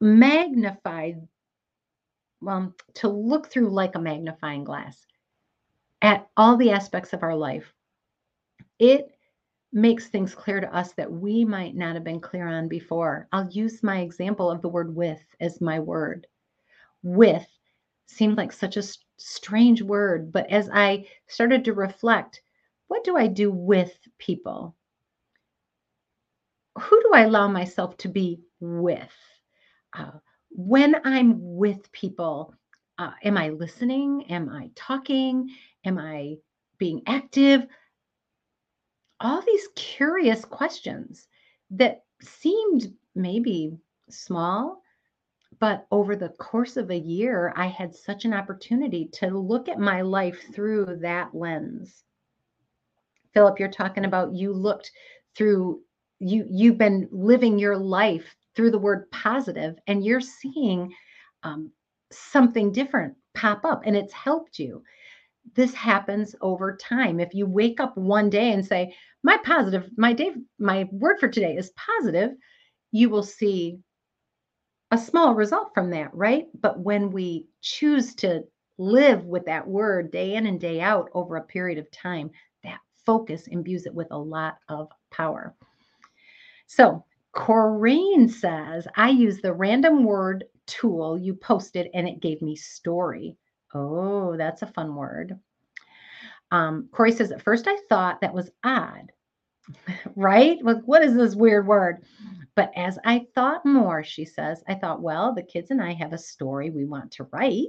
magnify, 0.00 1.12
well, 2.40 2.74
to 2.94 3.08
look 3.08 3.48
through 3.48 3.70
like 3.70 3.94
a 3.94 4.00
magnifying 4.00 4.64
glass 4.64 5.06
at 6.02 6.28
all 6.36 6.56
the 6.56 6.70
aspects 6.70 7.12
of 7.12 7.22
our 7.22 7.36
life, 7.36 7.74
it 8.78 9.14
makes 9.72 10.08
things 10.08 10.34
clear 10.34 10.60
to 10.60 10.74
us 10.74 10.92
that 10.94 11.10
we 11.10 11.44
might 11.44 11.76
not 11.76 11.94
have 11.94 12.04
been 12.04 12.20
clear 12.20 12.48
on 12.48 12.68
before. 12.68 13.28
I'll 13.32 13.48
use 13.50 13.82
my 13.82 14.00
example 14.00 14.50
of 14.50 14.62
the 14.62 14.68
word 14.68 14.94
with 14.94 15.22
as 15.40 15.60
my 15.60 15.78
word. 15.78 16.26
With 17.02 17.46
seemed 18.06 18.36
like 18.36 18.52
such 18.52 18.76
a 18.76 18.82
strange 19.16 19.82
word. 19.82 20.32
But 20.32 20.50
as 20.50 20.68
I 20.72 21.06
started 21.28 21.64
to 21.64 21.72
reflect, 21.74 22.42
what 22.88 23.04
do 23.04 23.16
I 23.16 23.28
do 23.28 23.52
with 23.52 23.96
people? 24.18 24.74
Who 26.80 27.00
do 27.02 27.10
I 27.14 27.22
allow 27.22 27.46
myself 27.46 27.96
to 27.98 28.08
be 28.08 28.40
with? 28.58 29.12
Uh, 29.92 30.12
when 30.50 30.96
I'm 31.04 31.36
with 31.56 31.90
people, 31.92 32.54
uh, 32.98 33.12
am 33.24 33.38
I 33.38 33.50
listening? 33.50 34.24
Am 34.30 34.48
I 34.48 34.70
talking? 34.74 35.48
Am 35.84 35.98
I 35.98 36.36
being 36.78 37.02
active? 37.06 37.66
All 39.20 39.42
these 39.42 39.68
curious 39.74 40.44
questions 40.44 41.28
that 41.70 42.04
seemed 42.20 42.92
maybe 43.14 43.72
small, 44.08 44.82
but 45.58 45.86
over 45.90 46.16
the 46.16 46.30
course 46.30 46.76
of 46.76 46.90
a 46.90 46.98
year, 46.98 47.52
I 47.56 47.66
had 47.66 47.94
such 47.94 48.24
an 48.24 48.32
opportunity 48.32 49.08
to 49.14 49.28
look 49.28 49.68
at 49.68 49.78
my 49.78 50.02
life 50.02 50.52
through 50.54 50.98
that 51.02 51.34
lens. 51.34 52.04
Philip, 53.34 53.60
you're 53.60 53.68
talking 53.68 54.04
about 54.04 54.34
you 54.34 54.52
looked 54.52 54.90
through 55.36 55.80
you 56.18 56.44
you've 56.48 56.76
been 56.76 57.08
living 57.10 57.58
your 57.58 57.76
life 57.76 58.36
through 58.54 58.70
the 58.70 58.78
word 58.78 59.10
positive 59.10 59.76
and 59.86 60.04
you're 60.04 60.20
seeing 60.20 60.92
um, 61.42 61.70
something 62.12 62.72
different 62.72 63.14
pop 63.34 63.64
up 63.64 63.82
and 63.84 63.96
it's 63.96 64.12
helped 64.12 64.58
you 64.58 64.82
this 65.54 65.72
happens 65.72 66.34
over 66.40 66.76
time 66.76 67.20
if 67.20 67.32
you 67.32 67.46
wake 67.46 67.80
up 67.80 67.96
one 67.96 68.28
day 68.28 68.52
and 68.52 68.66
say 68.66 68.94
my 69.22 69.36
positive 69.44 69.88
my 69.96 70.12
day 70.12 70.32
my 70.58 70.88
word 70.92 71.18
for 71.20 71.28
today 71.28 71.54
is 71.54 71.72
positive 71.76 72.32
you 72.92 73.08
will 73.08 73.22
see 73.22 73.78
a 74.90 74.98
small 74.98 75.34
result 75.34 75.72
from 75.74 75.90
that, 75.90 76.12
right? 76.14 76.46
But 76.60 76.80
when 76.80 77.10
we 77.10 77.46
choose 77.60 78.14
to 78.16 78.42
live 78.78 79.24
with 79.24 79.44
that 79.46 79.66
word 79.66 80.10
day 80.10 80.34
in 80.34 80.46
and 80.46 80.60
day 80.60 80.80
out 80.80 81.10
over 81.14 81.36
a 81.36 81.42
period 81.42 81.78
of 81.78 81.90
time, 81.90 82.30
that 82.64 82.80
focus 83.06 83.46
imbues 83.46 83.86
it 83.86 83.94
with 83.94 84.08
a 84.10 84.18
lot 84.18 84.58
of 84.68 84.88
power. 85.12 85.54
So, 86.66 87.04
Corinne 87.32 88.28
says, 88.28 88.86
I 88.96 89.10
use 89.10 89.40
the 89.40 89.52
random 89.52 90.04
word 90.04 90.44
tool 90.66 91.18
you 91.18 91.34
posted 91.34 91.88
and 91.94 92.08
it 92.08 92.20
gave 92.20 92.42
me 92.42 92.56
story. 92.56 93.36
Oh, 93.74 94.36
that's 94.36 94.62
a 94.62 94.66
fun 94.66 94.94
word. 94.94 95.38
Um, 96.50 96.88
Corey 96.92 97.12
says, 97.12 97.30
at 97.30 97.42
first 97.42 97.66
I 97.68 97.76
thought 97.88 98.20
that 98.20 98.34
was 98.34 98.50
odd, 98.64 99.12
right? 100.16 100.58
Like, 100.62 100.82
what 100.84 101.02
is 101.04 101.14
this 101.14 101.36
weird 101.36 101.66
word? 101.66 102.04
But 102.56 102.72
as 102.76 102.98
I 103.04 103.26
thought 103.34 103.64
more, 103.64 104.02
she 104.02 104.24
says, 104.24 104.62
I 104.68 104.74
thought, 104.74 105.00
well, 105.00 105.32
the 105.32 105.42
kids 105.42 105.70
and 105.70 105.80
I 105.80 105.92
have 105.92 106.12
a 106.12 106.18
story 106.18 106.70
we 106.70 106.84
want 106.84 107.12
to 107.12 107.28
write. 107.32 107.68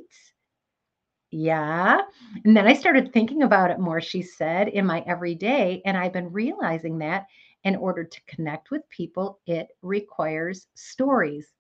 Yeah. 1.29 2.01
And 2.43 2.57
then 2.57 2.67
I 2.67 2.73
started 2.73 3.13
thinking 3.13 3.43
about 3.43 3.71
it 3.71 3.79
more, 3.79 4.01
she 4.01 4.21
said, 4.21 4.67
in 4.67 4.85
my 4.85 5.03
everyday. 5.07 5.81
And 5.85 5.95
I've 5.95 6.11
been 6.11 6.33
realizing 6.33 6.97
that 6.97 7.27
in 7.63 7.75
order 7.75 8.03
to 8.03 8.21
connect 8.25 8.71
with 8.71 8.87
people, 8.89 9.39
it 9.45 9.69
requires 9.81 10.67
stories. 10.75 11.53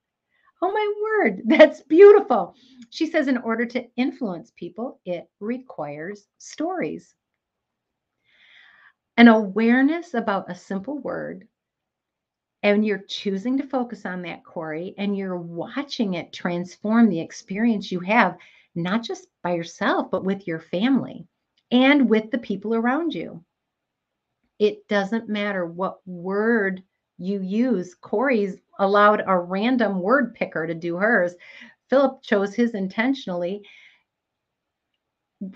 Oh, 0.61 0.71
my 0.71 0.93
word. 1.01 1.41
That's 1.45 1.81
beautiful. 1.81 2.55
She 2.89 3.05
says, 3.07 3.27
in 3.27 3.37
order 3.37 3.65
to 3.67 3.87
influence 3.95 4.51
people, 4.55 4.99
it 5.05 5.29
requires 5.39 6.27
stories. 6.37 7.15
An 9.17 9.27
awareness 9.27 10.13
about 10.13 10.49
a 10.49 10.55
simple 10.55 10.99
word 10.99 11.47
and 12.63 12.85
you're 12.85 13.03
choosing 13.07 13.57
to 13.57 13.67
focus 13.67 14.05
on 14.05 14.21
that, 14.21 14.43
Corey, 14.43 14.93
and 14.97 15.17
you're 15.17 15.37
watching 15.37 16.13
it 16.13 16.31
transform 16.31 17.09
the 17.09 17.19
experience 17.19 17.91
you 17.91 17.99
have, 18.01 18.37
not 18.75 19.03
just 19.03 19.27
by 19.43 19.53
yourself, 19.53 20.11
but 20.11 20.23
with 20.23 20.47
your 20.47 20.59
family 20.59 21.27
and 21.71 22.09
with 22.09 22.29
the 22.31 22.37
people 22.37 22.75
around 22.75 23.13
you. 23.13 23.43
It 24.61 24.87
doesn't 24.87 25.27
matter 25.27 25.65
what 25.65 26.07
word 26.07 26.83
you 27.17 27.41
use. 27.41 27.95
Corey's 27.95 28.57
allowed 28.77 29.23
a 29.25 29.39
random 29.39 29.99
word 29.99 30.35
picker 30.35 30.67
to 30.67 30.75
do 30.75 30.97
hers. 30.97 31.33
Philip 31.89 32.21
chose 32.21 32.53
his 32.53 32.75
intentionally. 32.75 33.63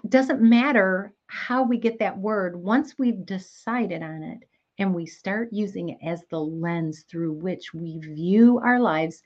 Doesn't 0.09 0.41
matter 0.41 1.13
how 1.27 1.61
we 1.61 1.77
get 1.77 1.99
that 1.99 2.17
word, 2.17 2.55
once 2.55 2.97
we've 2.97 3.23
decided 3.27 4.01
on 4.01 4.23
it, 4.23 4.39
and 4.79 4.91
we 4.95 5.05
start 5.05 5.53
using 5.53 5.89
it 5.89 5.99
as 6.03 6.23
the 6.31 6.39
lens 6.39 7.05
through 7.07 7.33
which 7.33 7.75
we 7.75 7.99
view 7.99 8.57
our 8.57 8.79
lives, 8.79 9.21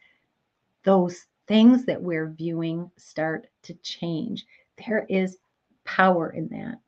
those 0.83 1.25
things 1.48 1.86
that 1.86 2.01
we're 2.01 2.31
viewing 2.31 2.91
start 2.98 3.48
to 3.63 3.74
change. 3.75 4.45
There 4.86 5.05
is 5.07 5.38
power 5.86 6.31
in 6.31 6.50
that. 6.50 6.79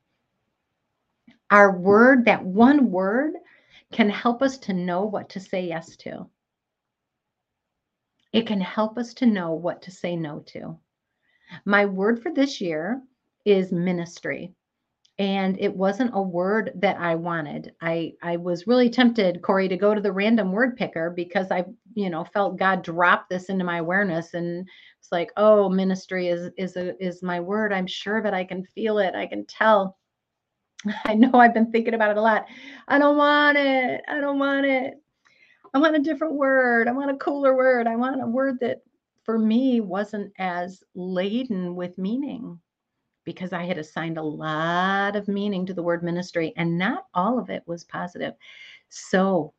Our 1.52 1.78
word, 1.78 2.26
that 2.26 2.44
one 2.44 2.90
word, 2.92 3.34
can 3.92 4.10
help 4.10 4.42
us 4.42 4.58
to 4.60 4.74
know 4.74 5.04
what 5.04 5.30
to 5.30 5.40
say 5.40 5.68
yes 5.68 5.96
to. 5.98 6.28
It 8.32 8.46
can 8.46 8.60
help 8.60 8.98
us 8.98 9.14
to 9.16 9.26
know 9.26 9.52
what 9.54 9.82
to 9.84 9.92
say 9.92 10.16
no 10.16 10.40
to. 10.48 10.78
My 11.66 11.86
word 11.86 12.22
for 12.22 12.32
this 12.34 12.60
year 12.60 13.02
is 13.46 13.72
ministry 13.72 14.52
and 15.18 15.60
it 15.60 15.76
wasn't 15.76 16.12
a 16.14 16.22
word 16.22 16.72
that 16.76 16.98
I 17.00 17.16
wanted. 17.16 17.74
I 17.82 18.14
I 18.22 18.38
was 18.38 18.68
really 18.68 18.90
tempted, 18.90 19.42
Corey, 19.42 19.68
to 19.70 19.78
go 19.78 19.94
to 19.94 20.02
the 20.02 20.12
random 20.12 20.52
word 20.52 20.76
picker 20.76 21.10
because 21.10 21.52
I, 21.52 21.66
you 21.94 22.10
know, 22.10 22.26
felt 22.26 22.58
God 22.60 22.84
drop 22.84 23.30
this 23.30 23.48
into 23.50 23.64
my 23.64 23.78
awareness, 23.78 24.34
and 24.34 24.68
it's 25.00 25.12
like, 25.12 25.32
oh, 25.38 25.70
ministry 25.70 26.28
is 26.28 26.50
is 26.58 26.76
a 26.76 27.02
is 27.04 27.24
my 27.24 27.40
word. 27.40 27.72
I'm 27.72 27.88
sure 27.88 28.18
of 28.18 28.26
it. 28.26 28.34
I 28.34 28.44
can 28.44 28.66
feel 28.76 28.98
it. 28.98 29.16
I 29.16 29.26
can 29.28 29.46
tell. 29.46 29.98
I 31.04 31.14
know 31.14 31.30
I've 31.34 31.54
been 31.54 31.70
thinking 31.70 31.94
about 31.94 32.10
it 32.10 32.16
a 32.16 32.22
lot. 32.22 32.46
I 32.88 32.98
don't 32.98 33.16
want 33.16 33.58
it. 33.58 34.02
I 34.08 34.20
don't 34.20 34.38
want 34.38 34.66
it. 34.66 34.94
I 35.74 35.78
want 35.78 35.96
a 35.96 36.00
different 36.00 36.34
word. 36.34 36.88
I 36.88 36.92
want 36.92 37.10
a 37.10 37.16
cooler 37.16 37.56
word. 37.56 37.86
I 37.86 37.96
want 37.96 38.22
a 38.22 38.26
word 38.26 38.58
that 38.60 38.82
for 39.24 39.38
me 39.38 39.80
wasn't 39.80 40.32
as 40.38 40.82
laden 40.94 41.74
with 41.74 41.96
meaning 41.96 42.58
because 43.24 43.52
I 43.52 43.64
had 43.64 43.78
assigned 43.78 44.18
a 44.18 44.22
lot 44.22 45.16
of 45.16 45.28
meaning 45.28 45.64
to 45.66 45.74
the 45.74 45.82
word 45.82 46.02
ministry 46.02 46.52
and 46.56 46.76
not 46.76 47.06
all 47.14 47.38
of 47.38 47.50
it 47.50 47.62
was 47.66 47.84
positive. 47.84 48.34
So 48.88 49.54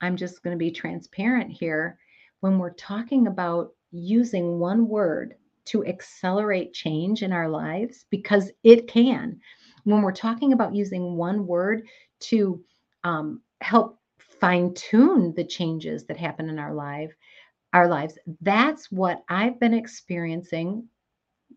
I'm 0.00 0.16
just 0.16 0.42
going 0.42 0.54
to 0.54 0.58
be 0.58 0.70
transparent 0.70 1.50
here. 1.50 1.98
When 2.40 2.58
we're 2.58 2.74
talking 2.74 3.26
about 3.26 3.72
using 3.92 4.58
one 4.58 4.88
word 4.88 5.36
to 5.66 5.84
accelerate 5.84 6.72
change 6.72 7.22
in 7.22 7.32
our 7.32 7.48
lives, 7.48 8.06
because 8.10 8.50
it 8.64 8.88
can, 8.88 9.38
when 9.84 10.02
we're 10.02 10.12
talking 10.12 10.52
about 10.52 10.74
using 10.74 11.16
one 11.16 11.46
word 11.46 11.86
to 12.20 12.62
um, 13.04 13.40
help 13.60 13.98
fine 14.18 14.72
tune 14.74 15.34
the 15.36 15.44
changes 15.44 16.04
that 16.06 16.16
happen 16.16 16.48
in 16.48 16.58
our 16.58 16.74
life, 16.74 17.12
our 17.72 17.88
lives, 17.88 18.18
that's 18.40 18.90
what 18.90 19.22
I've 19.28 19.60
been 19.60 19.74
experiencing 19.74 20.88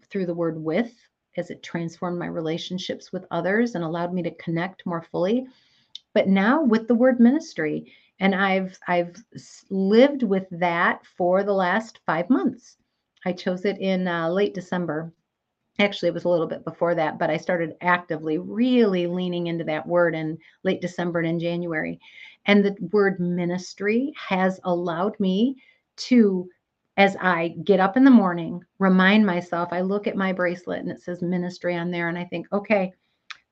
through 0.09 0.25
the 0.25 0.33
word 0.33 0.61
with 0.61 0.93
as 1.37 1.49
it 1.49 1.63
transformed 1.63 2.19
my 2.19 2.27
relationships 2.27 3.11
with 3.11 3.25
others 3.31 3.75
and 3.75 3.83
allowed 3.83 4.13
me 4.13 4.21
to 4.23 4.35
connect 4.35 4.85
more 4.85 5.01
fully. 5.01 5.47
But 6.13 6.27
now 6.27 6.63
with 6.63 6.87
the 6.87 6.95
word 6.95 7.19
ministry 7.19 7.91
and 8.19 8.35
i've 8.35 8.77
i've 8.87 9.15
lived 9.69 10.23
with 10.23 10.45
that 10.51 11.05
for 11.17 11.43
the 11.43 11.53
last 11.53 11.99
five 12.05 12.29
months. 12.29 12.77
I 13.25 13.33
chose 13.33 13.65
it 13.65 13.77
in 13.79 14.07
uh, 14.07 14.29
late 14.29 14.53
december 14.53 15.11
actually 15.79 16.09
it 16.09 16.13
was 16.13 16.25
a 16.25 16.29
little 16.29 16.47
bit 16.47 16.63
before 16.65 16.95
that 16.95 17.17
but 17.19 17.29
i 17.29 17.37
started 17.37 17.75
actively 17.81 18.37
really 18.37 19.07
leaning 19.07 19.47
into 19.47 19.63
that 19.63 19.87
word 19.87 20.15
in 20.15 20.37
late 20.63 20.81
december 20.81 21.19
and 21.19 21.27
in 21.29 21.39
january 21.39 21.99
and 22.45 22.63
the 22.63 22.75
word 22.91 23.19
ministry 23.19 24.13
has 24.17 24.59
allowed 24.63 25.19
me 25.19 25.55
to 25.97 26.47
as 26.97 27.15
I 27.19 27.55
get 27.63 27.79
up 27.79 27.97
in 27.97 28.03
the 28.03 28.11
morning, 28.11 28.61
remind 28.77 29.25
myself, 29.25 29.69
I 29.71 29.81
look 29.81 30.05
at 30.05 30.15
my 30.15 30.31
bracelet 30.31 30.79
and 30.79 30.91
it 30.91 31.01
says 31.01 31.23
ministry 31.23 31.75
on 31.75 31.89
there 31.89 32.07
and 32.07 32.17
I 32.17 32.25
think, 32.25 32.45
okay, 32.53 32.93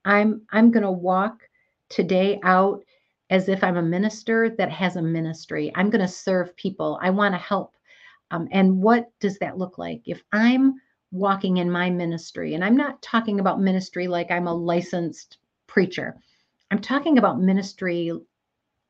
I'm 0.05 0.41
I'm 0.51 0.71
going 0.71 0.83
to 0.83 0.91
walk 0.91 1.41
today 1.89 2.39
out 2.43 2.83
as 3.29 3.49
if 3.49 3.63
I'm 3.63 3.77
a 3.77 3.81
minister 3.83 4.49
that 4.57 4.71
has 4.71 4.95
a 4.95 5.01
ministry. 5.01 5.71
I'm 5.75 5.89
going 5.89 6.01
to 6.01 6.07
serve 6.07 6.55
people. 6.55 6.99
I 7.01 7.09
want 7.11 7.33
to 7.33 7.39
help. 7.39 7.73
Um, 8.31 8.47
and 8.51 8.81
what 8.81 9.09
does 9.19 9.37
that 9.39 9.57
look 9.57 9.77
like? 9.77 10.01
If 10.05 10.21
I'm 10.31 10.75
walking 11.11 11.57
in 11.57 11.69
my 11.69 11.89
ministry, 11.89 12.53
and 12.53 12.63
I'm 12.63 12.77
not 12.77 13.01
talking 13.01 13.39
about 13.39 13.61
ministry 13.61 14.07
like 14.07 14.31
I'm 14.31 14.47
a 14.47 14.53
licensed 14.53 15.37
preacher, 15.67 16.17
I'm 16.71 16.79
talking 16.79 17.17
about 17.17 17.41
ministry 17.41 18.11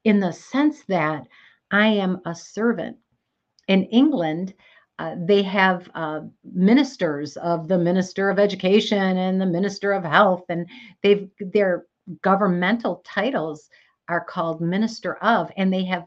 in 0.03 0.19
the 0.19 0.31
sense 0.31 0.83
that 0.87 1.27
I 1.71 1.87
am 1.87 2.21
a 2.25 2.35
servant. 2.35 2.97
In 3.67 3.83
England, 3.85 4.53
uh, 4.99 5.15
they 5.17 5.41
have 5.41 5.89
uh, 5.95 6.21
ministers 6.43 7.37
of 7.37 7.67
the 7.67 7.77
minister 7.77 8.29
of 8.29 8.37
education 8.39 9.17
and 9.17 9.41
the 9.41 9.45
minister 9.45 9.93
of 9.93 10.03
health, 10.03 10.43
and 10.49 10.67
they've 11.01 11.29
their 11.39 11.85
governmental 12.21 13.01
titles 13.05 13.69
are 14.09 14.23
called 14.23 14.61
minister 14.61 15.15
of, 15.17 15.51
and 15.57 15.71
they 15.73 15.85
have 15.85 16.05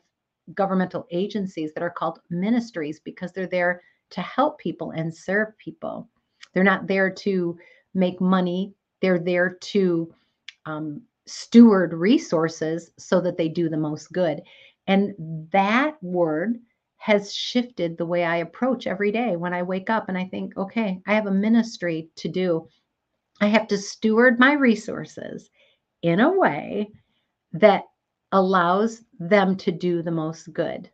governmental 0.55 1.07
agencies 1.11 1.73
that 1.73 1.83
are 1.83 1.91
called 1.91 2.21
ministries 2.31 3.01
because 3.01 3.33
they're 3.33 3.47
there 3.47 3.81
to 4.11 4.21
help 4.21 4.59
people 4.59 4.91
and 4.93 5.15
serve 5.15 5.57
people. 5.59 6.09
They're 6.55 6.65
not 6.65 6.87
there 6.87 7.11
to 7.11 7.59
make 7.95 8.21
money. 8.21 8.73
They're 9.03 9.19
there 9.19 9.59
to 9.61 10.15
um, 10.67 11.03
steward 11.27 11.93
resources 11.93 12.91
so 12.99 13.21
that 13.21 13.37
they 13.37 13.49
do 13.49 13.69
the 13.69 13.77
most 13.77 14.13
good. 14.13 14.43
And 14.87 15.15
that 15.53 16.03
word 16.03 16.59
has 16.97 17.35
shifted 17.35 17.99
the 17.99 18.07
way 18.07 18.25
I 18.25 18.37
approach 18.37 18.87
every 18.87 19.13
day 19.13 19.37
when 19.37 19.53
I 19.53 19.63
wake 19.63 19.91
up 19.91 20.09
and 20.09 20.17
I 20.17 20.25
think, 20.25 20.57
okay, 20.57 21.01
I 21.07 21.15
have 21.15 21.27
a 21.27 21.31
ministry 21.31 22.09
to 22.17 22.29
do. 22.29 22.69
I 23.41 23.49
have 23.49 23.67
to 23.69 23.79
steward 23.79 24.39
my 24.39 24.55
resources 24.55 25.51
in 26.03 26.21
a 26.21 26.33
way 26.33 26.91
that 27.53 27.85
allows 28.33 29.03
them 29.19 29.57
to 29.57 29.71
do 29.71 30.03
the 30.03 30.11
most 30.11 30.53
good. 30.53 30.91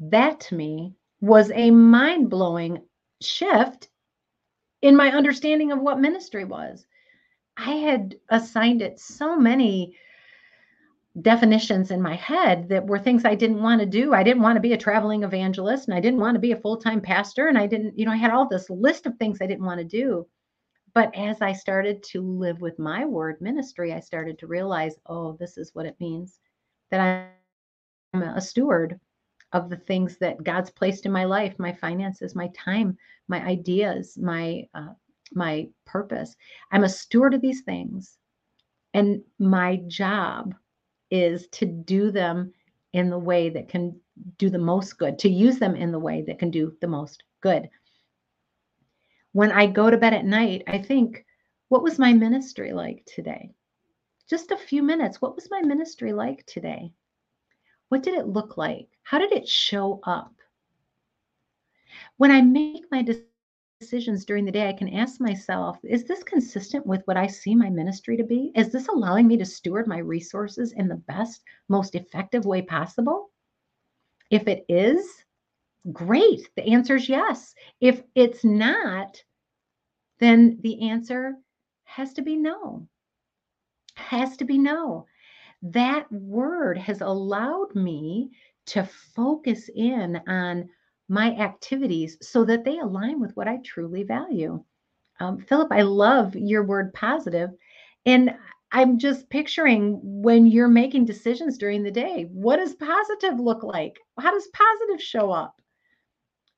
That 0.00 0.40
to 0.40 0.54
me 0.54 0.94
was 1.20 1.50
a 1.52 1.70
mind 1.70 2.30
blowing 2.30 2.82
shift 3.20 3.88
in 4.82 4.96
my 4.96 5.12
understanding 5.12 5.72
of 5.72 5.80
what 5.80 6.00
ministry 6.00 6.44
was. 6.44 6.86
I 7.56 7.72
had 7.72 8.16
assigned 8.30 8.80
it 8.80 8.98
so 8.98 9.36
many 9.36 9.96
definitions 11.20 11.90
in 11.90 12.00
my 12.00 12.14
head 12.14 12.68
that 12.68 12.86
were 12.86 12.98
things 12.98 13.24
I 13.24 13.34
didn't 13.34 13.62
want 13.62 13.80
to 13.80 13.86
do. 13.86 14.14
I 14.14 14.22
didn't 14.22 14.42
want 14.42 14.56
to 14.56 14.60
be 14.60 14.72
a 14.72 14.78
traveling 14.78 15.24
evangelist 15.24 15.88
and 15.88 15.96
I 15.96 16.00
didn't 16.00 16.20
want 16.20 16.36
to 16.36 16.40
be 16.40 16.52
a 16.52 16.60
full 16.60 16.76
time 16.78 17.00
pastor. 17.00 17.48
And 17.48 17.58
I 17.58 17.66
didn't, 17.66 17.98
you 17.98 18.06
know, 18.06 18.12
I 18.12 18.16
had 18.16 18.30
all 18.30 18.48
this 18.48 18.70
list 18.70 19.06
of 19.06 19.16
things 19.16 19.38
I 19.40 19.46
didn't 19.46 19.66
want 19.66 19.78
to 19.78 19.84
do. 19.84 20.26
But 20.94 21.14
as 21.16 21.40
I 21.40 21.52
started 21.52 22.02
to 22.04 22.22
live 22.22 22.60
with 22.60 22.78
my 22.78 23.04
word 23.04 23.40
ministry, 23.40 23.92
I 23.92 24.00
started 24.00 24.38
to 24.38 24.46
realize, 24.46 24.96
oh, 25.06 25.36
this 25.38 25.56
is 25.56 25.74
what 25.74 25.86
it 25.86 26.00
means 26.00 26.40
that 26.90 27.28
I'm 28.14 28.22
a 28.22 28.40
steward 28.40 28.98
of 29.52 29.68
the 29.68 29.76
things 29.76 30.16
that 30.18 30.44
God's 30.44 30.70
placed 30.70 31.06
in 31.06 31.12
my 31.12 31.24
life, 31.24 31.58
my 31.58 31.72
finances, 31.72 32.34
my 32.34 32.48
time, 32.56 32.96
my 33.28 33.42
ideas, 33.44 34.16
my 34.16 34.66
uh, 34.74 34.94
my 35.32 35.68
purpose. 35.86 36.36
I'm 36.72 36.84
a 36.84 36.88
steward 36.88 37.34
of 37.34 37.40
these 37.40 37.62
things. 37.62 38.18
And 38.94 39.22
my 39.38 39.76
job 39.86 40.54
is 41.10 41.46
to 41.48 41.66
do 41.66 42.10
them 42.10 42.52
in 42.92 43.10
the 43.10 43.18
way 43.18 43.48
that 43.50 43.68
can 43.68 43.98
do 44.36 44.50
the 44.50 44.58
most 44.58 44.98
good, 44.98 45.18
to 45.20 45.28
use 45.28 45.58
them 45.58 45.76
in 45.76 45.92
the 45.92 45.98
way 45.98 46.22
that 46.22 46.38
can 46.38 46.50
do 46.50 46.76
the 46.80 46.88
most 46.88 47.22
good. 47.40 47.68
When 49.32 49.52
I 49.52 49.66
go 49.66 49.90
to 49.90 49.96
bed 49.96 50.12
at 50.12 50.24
night, 50.24 50.64
I 50.66 50.78
think, 50.78 51.24
what 51.68 51.84
was 51.84 52.00
my 52.00 52.12
ministry 52.12 52.72
like 52.72 53.04
today? 53.06 53.52
Just 54.28 54.50
a 54.50 54.56
few 54.56 54.82
minutes. 54.82 55.20
What 55.20 55.36
was 55.36 55.48
my 55.50 55.60
ministry 55.60 56.12
like 56.12 56.44
today? 56.46 56.92
What 57.90 58.04
did 58.04 58.14
it 58.14 58.28
look 58.28 58.56
like? 58.56 58.88
How 59.02 59.18
did 59.18 59.32
it 59.32 59.48
show 59.48 60.00
up? 60.04 60.32
When 62.18 62.30
I 62.30 62.40
make 62.40 62.84
my 62.92 63.04
decisions 63.80 64.24
during 64.24 64.44
the 64.44 64.52
day, 64.52 64.68
I 64.68 64.72
can 64.72 64.94
ask 64.94 65.20
myself, 65.20 65.76
is 65.82 66.04
this 66.04 66.22
consistent 66.22 66.86
with 66.86 67.02
what 67.06 67.16
I 67.16 67.26
see 67.26 67.54
my 67.54 67.68
ministry 67.68 68.16
to 68.16 68.22
be? 68.22 68.52
Is 68.54 68.70
this 68.70 68.86
allowing 68.86 69.26
me 69.26 69.36
to 69.38 69.44
steward 69.44 69.88
my 69.88 69.98
resources 69.98 70.72
in 70.72 70.86
the 70.86 71.02
best, 71.08 71.42
most 71.68 71.96
effective 71.96 72.44
way 72.44 72.62
possible? 72.62 73.30
If 74.30 74.46
it 74.46 74.64
is, 74.68 75.24
great. 75.92 76.48
The 76.54 76.72
answer 76.72 76.94
is 76.94 77.08
yes. 77.08 77.56
If 77.80 78.04
it's 78.14 78.44
not, 78.44 79.20
then 80.20 80.60
the 80.62 80.88
answer 80.88 81.34
has 81.82 82.12
to 82.12 82.22
be 82.22 82.36
no. 82.36 82.86
Has 83.96 84.36
to 84.36 84.44
be 84.44 84.58
no. 84.58 85.06
That 85.62 86.10
word 86.12 86.78
has 86.78 87.00
allowed 87.00 87.74
me 87.74 88.30
to 88.66 88.84
focus 88.84 89.68
in 89.74 90.20
on 90.28 90.68
my 91.08 91.34
activities 91.36 92.16
so 92.22 92.44
that 92.44 92.64
they 92.64 92.78
align 92.78 93.20
with 93.20 93.36
what 93.36 93.48
I 93.48 93.58
truly 93.64 94.04
value. 94.04 94.62
Um, 95.18 95.38
Philip, 95.38 95.72
I 95.72 95.82
love 95.82 96.34
your 96.36 96.64
word 96.64 96.94
positive, 96.94 97.50
And 98.06 98.34
I'm 98.72 98.98
just 98.98 99.28
picturing 99.30 100.00
when 100.02 100.46
you're 100.46 100.68
making 100.68 101.04
decisions 101.04 101.58
during 101.58 101.82
the 101.82 101.90
day, 101.90 102.28
what 102.32 102.56
does 102.56 102.74
positive 102.76 103.40
look 103.40 103.62
like? 103.62 103.98
How 104.18 104.30
does 104.30 104.48
positive 104.48 105.02
show 105.02 105.30
up? 105.30 105.60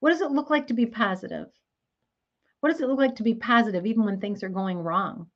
What 0.00 0.10
does 0.10 0.20
it 0.20 0.30
look 0.30 0.50
like 0.50 0.66
to 0.66 0.74
be 0.74 0.86
positive? 0.86 1.46
What 2.60 2.70
does 2.70 2.80
it 2.80 2.88
look 2.88 2.98
like 2.98 3.16
to 3.16 3.22
be 3.22 3.34
positive 3.34 3.86
even 3.86 4.04
when 4.04 4.20
things 4.20 4.42
are 4.42 4.48
going 4.48 4.78
wrong? 4.78 5.30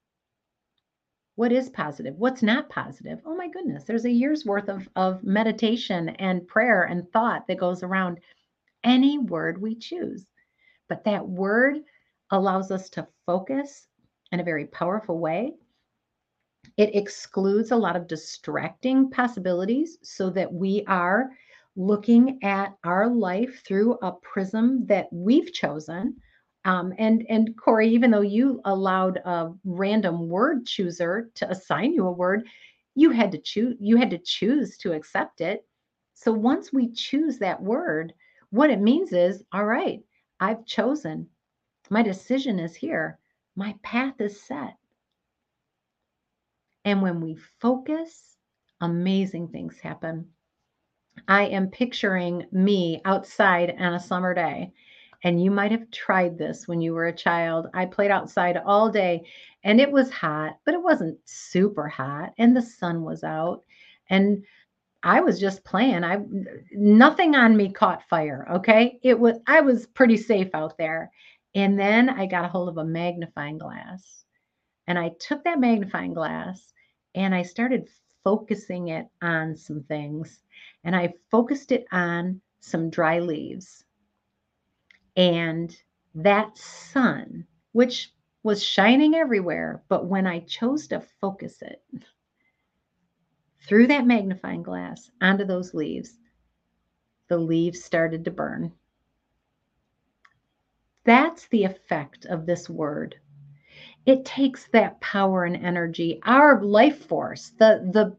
What 1.36 1.52
is 1.52 1.68
positive? 1.68 2.16
What's 2.16 2.42
not 2.42 2.70
positive? 2.70 3.20
Oh 3.24 3.36
my 3.36 3.48
goodness, 3.48 3.84
there's 3.84 4.06
a 4.06 4.10
year's 4.10 4.46
worth 4.46 4.68
of, 4.68 4.88
of 4.96 5.22
meditation 5.22 6.08
and 6.08 6.48
prayer 6.48 6.84
and 6.84 7.10
thought 7.12 7.46
that 7.46 7.58
goes 7.58 7.82
around 7.82 8.20
any 8.82 9.18
word 9.18 9.60
we 9.60 9.74
choose. 9.76 10.26
But 10.88 11.04
that 11.04 11.28
word 11.28 11.76
allows 12.30 12.70
us 12.70 12.88
to 12.90 13.06
focus 13.26 13.86
in 14.32 14.40
a 14.40 14.44
very 14.44 14.66
powerful 14.66 15.18
way. 15.18 15.52
It 16.76 16.94
excludes 16.94 17.70
a 17.70 17.76
lot 17.76 17.96
of 17.96 18.08
distracting 18.08 19.10
possibilities 19.10 19.98
so 20.02 20.30
that 20.30 20.52
we 20.52 20.84
are 20.86 21.30
looking 21.76 22.42
at 22.42 22.74
our 22.82 23.08
life 23.08 23.62
through 23.66 23.98
a 24.02 24.12
prism 24.12 24.86
that 24.86 25.12
we've 25.12 25.52
chosen. 25.52 26.16
Um, 26.66 26.92
and 26.98 27.24
and 27.30 27.56
Corey, 27.56 27.88
even 27.90 28.10
though 28.10 28.22
you 28.22 28.60
allowed 28.66 29.18
a 29.18 29.52
random 29.64 30.28
word 30.28 30.66
chooser 30.66 31.30
to 31.36 31.50
assign 31.50 31.94
you 31.94 32.06
a 32.06 32.12
word, 32.12 32.46
you 32.96 33.10
had 33.10 33.32
to 33.32 33.38
choose. 33.38 33.76
You 33.80 33.96
had 33.96 34.10
to 34.10 34.18
choose 34.18 34.76
to 34.78 34.92
accept 34.92 35.40
it. 35.40 35.64
So 36.14 36.32
once 36.32 36.72
we 36.72 36.92
choose 36.92 37.38
that 37.38 37.62
word, 37.62 38.14
what 38.50 38.70
it 38.70 38.80
means 38.80 39.12
is, 39.12 39.44
all 39.52 39.64
right, 39.64 40.00
I've 40.40 40.66
chosen. 40.66 41.28
My 41.90 42.02
decision 42.02 42.58
is 42.58 42.74
here. 42.74 43.20
My 43.54 43.76
path 43.82 44.20
is 44.20 44.42
set. 44.42 44.76
And 46.84 47.00
when 47.02 47.20
we 47.20 47.36
focus, 47.60 48.36
amazing 48.80 49.48
things 49.48 49.78
happen. 49.78 50.26
I 51.28 51.46
am 51.46 51.70
picturing 51.70 52.46
me 52.52 53.00
outside 53.04 53.74
on 53.78 53.94
a 53.94 54.00
summer 54.00 54.34
day. 54.34 54.72
And 55.24 55.42
you 55.42 55.50
might 55.50 55.70
have 55.72 55.90
tried 55.90 56.38
this 56.38 56.68
when 56.68 56.80
you 56.80 56.92
were 56.92 57.06
a 57.06 57.16
child. 57.16 57.68
I 57.74 57.86
played 57.86 58.10
outside 58.10 58.56
all 58.56 58.90
day 58.90 59.26
and 59.64 59.80
it 59.80 59.90
was 59.90 60.10
hot, 60.10 60.58
but 60.64 60.74
it 60.74 60.82
wasn't 60.82 61.18
super 61.24 61.88
hot. 61.88 62.32
And 62.38 62.56
the 62.56 62.62
sun 62.62 63.02
was 63.02 63.24
out. 63.24 63.64
And 64.10 64.44
I 65.02 65.20
was 65.20 65.40
just 65.40 65.64
playing. 65.64 66.04
I 66.04 66.18
nothing 66.72 67.34
on 67.34 67.56
me 67.56 67.72
caught 67.72 68.08
fire. 68.08 68.46
Okay. 68.50 68.98
It 69.02 69.18
was 69.18 69.38
I 69.46 69.60
was 69.60 69.86
pretty 69.86 70.16
safe 70.16 70.48
out 70.54 70.76
there. 70.78 71.10
And 71.54 71.78
then 71.78 72.10
I 72.10 72.26
got 72.26 72.44
a 72.44 72.48
hold 72.48 72.68
of 72.68 72.78
a 72.78 72.84
magnifying 72.84 73.58
glass. 73.58 74.24
And 74.86 74.98
I 74.98 75.10
took 75.20 75.42
that 75.44 75.60
magnifying 75.60 76.14
glass 76.14 76.72
and 77.14 77.34
I 77.34 77.42
started 77.42 77.88
focusing 78.22 78.88
it 78.88 79.06
on 79.22 79.56
some 79.56 79.82
things. 79.84 80.42
And 80.84 80.94
I 80.94 81.14
focused 81.30 81.72
it 81.72 81.86
on 81.92 82.40
some 82.60 82.90
dry 82.90 83.20
leaves. 83.20 83.85
And 85.16 85.76
that 86.14 86.56
sun, 86.58 87.46
which 87.72 88.12
was 88.42 88.62
shining 88.62 89.14
everywhere, 89.14 89.82
but 89.88 90.06
when 90.06 90.26
I 90.26 90.40
chose 90.40 90.86
to 90.88 91.00
focus 91.00 91.62
it 91.62 91.82
through 93.66 93.88
that 93.88 94.06
magnifying 94.06 94.62
glass 94.62 95.10
onto 95.20 95.44
those 95.44 95.74
leaves, 95.74 96.18
the 97.28 97.38
leaves 97.38 97.82
started 97.84 98.24
to 98.24 98.30
burn. 98.30 98.72
That's 101.04 101.48
the 101.48 101.64
effect 101.64 102.26
of 102.26 102.46
this 102.46 102.68
word 102.68 103.16
it 104.06 104.24
takes 104.24 104.68
that 104.68 105.00
power 105.00 105.44
and 105.44 105.56
energy, 105.56 106.20
our 106.24 106.62
life 106.62 107.04
force, 107.06 107.50
the 107.58 107.88
the 107.92 108.16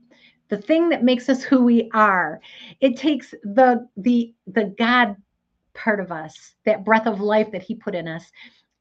the 0.50 0.62
thing 0.62 0.90
that 0.90 1.04
makes 1.04 1.30
us 1.30 1.44
who 1.44 1.64
we 1.64 1.90
are. 1.94 2.40
It 2.82 2.98
takes 2.98 3.32
the 3.44 3.88
the 3.96 4.34
the 4.48 4.76
God 4.78 5.16
part 5.78 6.00
of 6.00 6.12
us, 6.12 6.56
that 6.66 6.84
breath 6.84 7.08
of 7.08 7.22
life 7.22 7.52
that 7.52 7.64
he 7.64 7.76
put 7.76 7.96
in 7.96 8.08
us. 8.08 8.30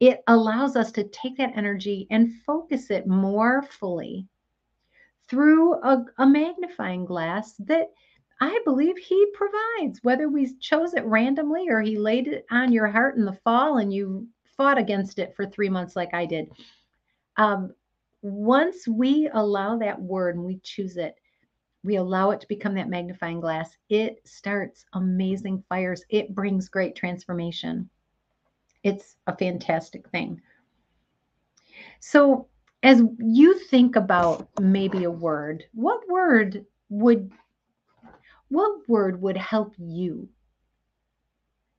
It 0.00 0.22
allows 0.26 0.76
us 0.76 0.90
to 0.92 1.04
take 1.04 1.36
that 1.38 1.56
energy 1.56 2.06
and 2.10 2.34
focus 2.44 2.90
it 2.90 3.06
more 3.06 3.62
fully 3.62 4.26
through 5.28 5.74
a, 5.74 6.04
a 6.18 6.26
magnifying 6.26 7.04
glass 7.04 7.54
that 7.60 7.88
I 8.40 8.60
believe 8.64 8.98
he 8.98 9.26
provides, 9.32 10.00
whether 10.02 10.28
we 10.28 10.56
chose 10.58 10.92
it 10.94 11.04
randomly 11.04 11.68
or 11.70 11.80
he 11.80 11.96
laid 11.96 12.28
it 12.28 12.44
on 12.50 12.72
your 12.72 12.88
heart 12.88 13.16
in 13.16 13.24
the 13.24 13.38
fall 13.44 13.78
and 13.78 13.92
you 13.92 14.28
fought 14.56 14.76
against 14.76 15.18
it 15.18 15.34
for 15.34 15.46
three 15.46 15.70
months 15.70 15.96
like 15.96 16.12
I 16.12 16.26
did 16.26 16.50
um, 17.36 17.72
once 18.22 18.88
we 18.88 19.28
allow 19.32 19.78
that 19.78 20.00
word 20.00 20.36
and 20.36 20.44
we 20.44 20.58
choose 20.62 20.96
it, 20.96 21.16
we 21.86 21.96
allow 21.96 22.30
it 22.30 22.40
to 22.40 22.48
become 22.48 22.74
that 22.74 22.88
magnifying 22.88 23.40
glass, 23.40 23.76
it 23.88 24.20
starts 24.26 24.84
amazing 24.94 25.62
fires. 25.68 26.02
It 26.10 26.34
brings 26.34 26.68
great 26.68 26.96
transformation. 26.96 27.88
It's 28.82 29.16
a 29.28 29.36
fantastic 29.36 30.08
thing. 30.10 30.42
So, 32.00 32.48
as 32.82 33.02
you 33.18 33.58
think 33.58 33.96
about 33.96 34.48
maybe 34.60 35.04
a 35.04 35.10
word, 35.10 35.64
what 35.72 36.06
word 36.08 36.66
would 36.88 37.32
what 38.48 38.88
word 38.88 39.20
would 39.22 39.36
help 39.36 39.74
you 39.78 40.28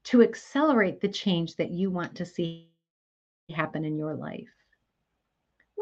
to 0.06 0.22
accelerate 0.22 1.00
the 1.02 1.08
change 1.08 1.56
that 1.56 1.72
you 1.72 1.92
want 1.92 2.16
to 2.16 2.26
see 2.26 2.70
happen 3.54 3.86
in 3.86 3.98
your 3.98 4.16
life? 4.16 4.57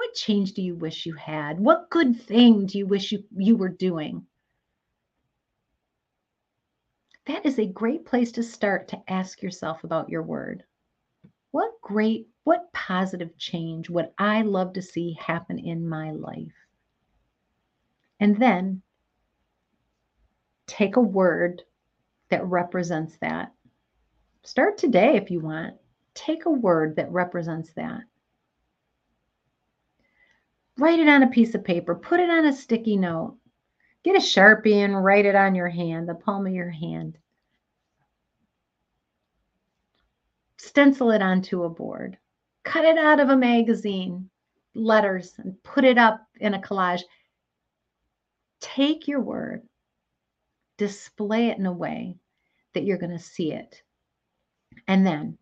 What 0.05 0.13
change 0.13 0.53
do 0.53 0.61
you 0.61 0.75
wish 0.75 1.07
you 1.07 1.15
had? 1.15 1.59
What 1.59 1.89
good 1.89 2.21
thing 2.21 2.67
do 2.67 2.77
you 2.77 2.85
wish 2.85 3.11
you, 3.11 3.23
you 3.35 3.57
were 3.57 3.69
doing? 3.69 4.27
That 7.25 7.43
is 7.43 7.57
a 7.57 7.65
great 7.65 8.05
place 8.05 8.31
to 8.33 8.43
start 8.43 8.87
to 8.89 9.01
ask 9.07 9.41
yourself 9.41 9.83
about 9.83 10.09
your 10.09 10.21
word. 10.21 10.63
What 11.49 11.81
great, 11.81 12.27
what 12.43 12.71
positive 12.71 13.35
change 13.39 13.89
would 13.89 14.11
I 14.19 14.43
love 14.43 14.73
to 14.73 14.81
see 14.83 15.17
happen 15.19 15.57
in 15.57 15.89
my 15.89 16.11
life? 16.11 16.53
And 18.19 18.39
then 18.39 18.83
take 20.67 20.97
a 20.97 21.01
word 21.01 21.63
that 22.29 22.45
represents 22.45 23.17
that. 23.21 23.53
Start 24.43 24.77
today 24.77 25.15
if 25.15 25.31
you 25.31 25.39
want. 25.39 25.73
Take 26.13 26.45
a 26.45 26.51
word 26.51 26.95
that 26.97 27.11
represents 27.11 27.73
that. 27.73 28.03
Write 30.77 30.99
it 30.99 31.07
on 31.07 31.23
a 31.23 31.27
piece 31.27 31.55
of 31.55 31.63
paper, 31.63 31.95
put 31.95 32.19
it 32.19 32.29
on 32.29 32.45
a 32.45 32.53
sticky 32.53 32.97
note. 32.97 33.37
Get 34.03 34.17
a 34.17 34.19
Sharpie 34.19 34.83
and 34.83 35.03
write 35.03 35.25
it 35.25 35.35
on 35.35 35.55
your 35.55 35.69
hand, 35.69 36.07
the 36.07 36.15
palm 36.15 36.45
of 36.45 36.53
your 36.53 36.69
hand. 36.69 37.17
Stencil 40.57 41.11
it 41.11 41.21
onto 41.21 41.63
a 41.63 41.69
board. 41.69 42.17
Cut 42.63 42.83
it 42.83 42.97
out 42.97 43.19
of 43.21 43.29
a 43.29 43.37
magazine, 43.37 44.29
letters, 44.73 45.33
and 45.37 45.61
put 45.63 45.85
it 45.85 45.97
up 45.97 46.27
in 46.39 46.53
a 46.53 46.61
collage. 46.61 47.03
Take 48.59 49.07
your 49.07 49.21
word, 49.21 49.61
display 50.77 51.47
it 51.47 51.57
in 51.57 51.65
a 51.65 51.71
way 51.71 52.17
that 52.73 52.83
you're 52.83 52.97
going 52.97 53.11
to 53.11 53.19
see 53.19 53.53
it. 53.53 53.81
And 54.87 55.07
then 55.07 55.37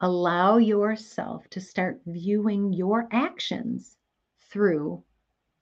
allow 0.00 0.58
yourself 0.58 1.48
to 1.50 1.60
start 1.60 2.02
viewing 2.04 2.74
your 2.74 3.08
actions 3.10 3.96
through 4.56 5.04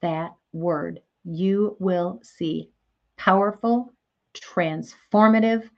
that 0.03 0.33
word, 0.53 1.01
you 1.25 1.77
will 1.81 2.21
see 2.23 2.71
powerful, 3.17 3.93
transformative, 4.35 5.69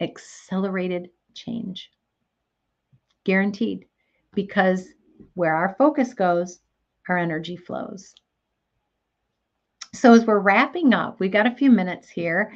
accelerated 0.00 1.10
change. 1.32 1.92
Guaranteed, 3.22 3.84
because 4.34 4.88
where 5.34 5.54
our 5.54 5.76
focus 5.78 6.12
goes, 6.12 6.58
our 7.08 7.18
energy 7.18 7.54
flows. 7.54 8.14
So, 9.94 10.12
as 10.12 10.24
we're 10.24 10.40
wrapping 10.40 10.92
up, 10.92 11.20
we've 11.20 11.30
got 11.30 11.46
a 11.46 11.54
few 11.54 11.70
minutes 11.70 12.08
here. 12.08 12.52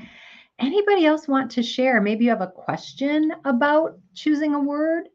Anybody 0.59 1.07
else 1.07 1.29
want 1.29 1.53
to 1.53 1.63
share? 1.63 2.01
Maybe 2.01 2.25
you 2.25 2.31
have 2.31 2.41
a 2.41 2.49
question 2.49 3.31
about 3.45 3.97
choosing 4.15 4.55
a 4.55 4.61
word, 4.61 5.09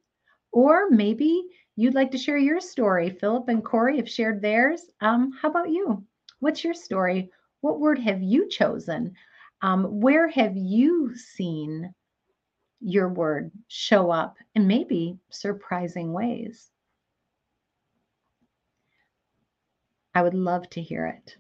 or 0.54 0.90
maybe 0.90 1.44
you'd 1.80 1.96
like 1.96 2.12
to 2.12 2.18
share 2.18 2.38
your 2.38 2.60
story. 2.60 3.10
Philip 3.10 3.48
and 3.48 3.64
Corey 3.64 3.96
have 3.98 4.10
shared 4.10 4.42
theirs. 4.42 4.82
Um, 5.00 5.32
how 5.32 5.50
about 5.50 5.70
you? 5.70 6.04
What's 6.40 6.62
your 6.62 6.74
story? 6.74 7.32
What 7.62 7.80
word 7.80 7.98
have 8.00 8.22
you 8.22 8.50
chosen? 8.50 9.14
Um, 9.62 9.86
where 10.02 10.28
have 10.28 10.58
you 10.58 11.16
seen 11.16 11.94
your 12.82 13.08
word 13.08 13.52
show 13.70 14.12
up 14.12 14.36
in 14.56 14.68
maybe 14.68 15.18
surprising 15.30 16.12
ways? 16.12 16.70
I 20.14 20.22
would 20.22 20.34
love 20.34 20.70
to 20.72 20.82
hear 20.82 21.06
it. 21.06 21.38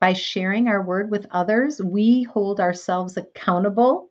By 0.00 0.14
sharing 0.14 0.68
our 0.68 0.82
word 0.82 1.10
with 1.10 1.26
others, 1.32 1.82
we 1.82 2.22
hold 2.22 2.60
ourselves 2.60 3.18
accountable 3.18 4.10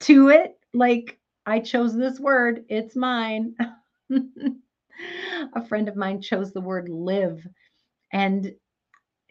to 0.00 0.28
it. 0.28 0.60
Like, 0.72 1.18
I 1.44 1.58
chose 1.58 1.96
this 1.96 2.20
word, 2.20 2.66
it's 2.68 2.94
mine. 2.94 3.56
a 5.54 5.64
friend 5.66 5.88
of 5.88 5.96
mine 5.96 6.20
chose 6.20 6.52
the 6.52 6.60
word 6.60 6.88
live. 6.88 7.46
And 8.12 8.52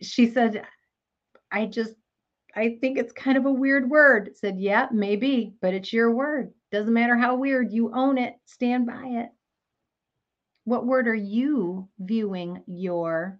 she 0.01 0.27
said, 0.27 0.65
I 1.51 1.65
just, 1.65 1.93
I 2.55 2.77
think 2.81 2.97
it's 2.97 3.13
kind 3.13 3.37
of 3.37 3.45
a 3.45 3.51
weird 3.51 3.89
word. 3.89 4.29
I 4.31 4.33
said, 4.35 4.59
yeah, 4.59 4.87
maybe, 4.91 5.53
but 5.61 5.73
it's 5.73 5.93
your 5.93 6.11
word. 6.11 6.53
Doesn't 6.71 6.93
matter 6.93 7.17
how 7.17 7.35
weird, 7.35 7.71
you 7.71 7.91
own 7.93 8.17
it, 8.17 8.35
stand 8.45 8.85
by 8.85 9.03
it. 9.05 9.29
What 10.65 10.85
word 10.85 11.07
are 11.07 11.15
you 11.15 11.89
viewing 11.99 12.63
your 12.67 13.39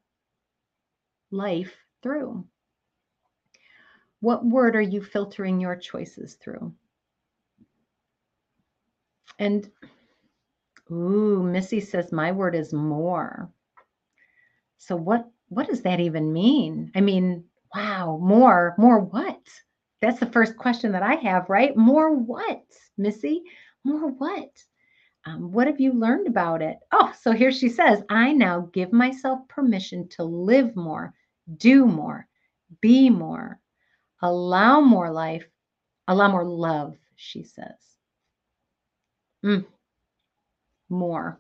life 1.32 1.76
through? 2.02 2.46
What 4.22 4.46
word 4.46 4.76
are 4.76 4.82
you 4.82 5.02
filtering 5.02 5.60
your 5.62 5.76
choices 5.76 6.36
through? 6.36 6.74
And, 9.38 9.70
ooh, 10.92 11.44
Missy 11.44 11.80
says, 11.80 12.12
my 12.12 12.32
word 12.32 12.56
is 12.56 12.74
more. 12.74 13.50
So 14.78 14.96
what 14.96 15.30
what 15.50 15.68
does 15.68 15.82
that 15.82 16.00
even 16.00 16.32
mean? 16.32 16.92
I 16.96 17.02
mean, 17.02 17.44
wow, 17.76 18.20
more, 18.22 18.76
more 18.78 19.00
what? 19.00 19.42
That's 20.02 20.20
the 20.20 20.28
first 20.28 20.56
question 20.58 20.92
that 20.92 21.04
I 21.04 21.16
have, 21.16 21.50
right? 21.50 21.76
More 21.76 22.14
what, 22.14 22.64
Missy? 22.98 23.44
More 23.84 24.10
what? 24.12 24.64
Um, 25.26 25.52
what 25.52 25.68
have 25.68 25.80
you 25.80 25.92
learned 25.94 26.28
about 26.28 26.62
it? 26.62 26.78
Oh, 26.92 27.12
so 27.20 27.32
here 27.32 27.52
she 27.52 27.68
says, 27.68 28.04
I 28.10 28.32
now 28.32 28.70
give 28.72 28.94
myself 28.94 29.48
permission 29.48 30.08
to 30.10 30.24
live 30.24 30.76
more, 30.76 31.14
do 31.58 31.86
more, 31.86 32.28
be 32.80 33.10
more, 33.10 33.60
allow 34.22 34.80
more 34.82 35.12
life, 35.12 35.46
allow 36.08 36.30
more 36.30 36.46
love, 36.46 36.96
she 37.16 37.44
says. 37.44 37.76
Mm. 39.44 39.66
More. 40.90 41.40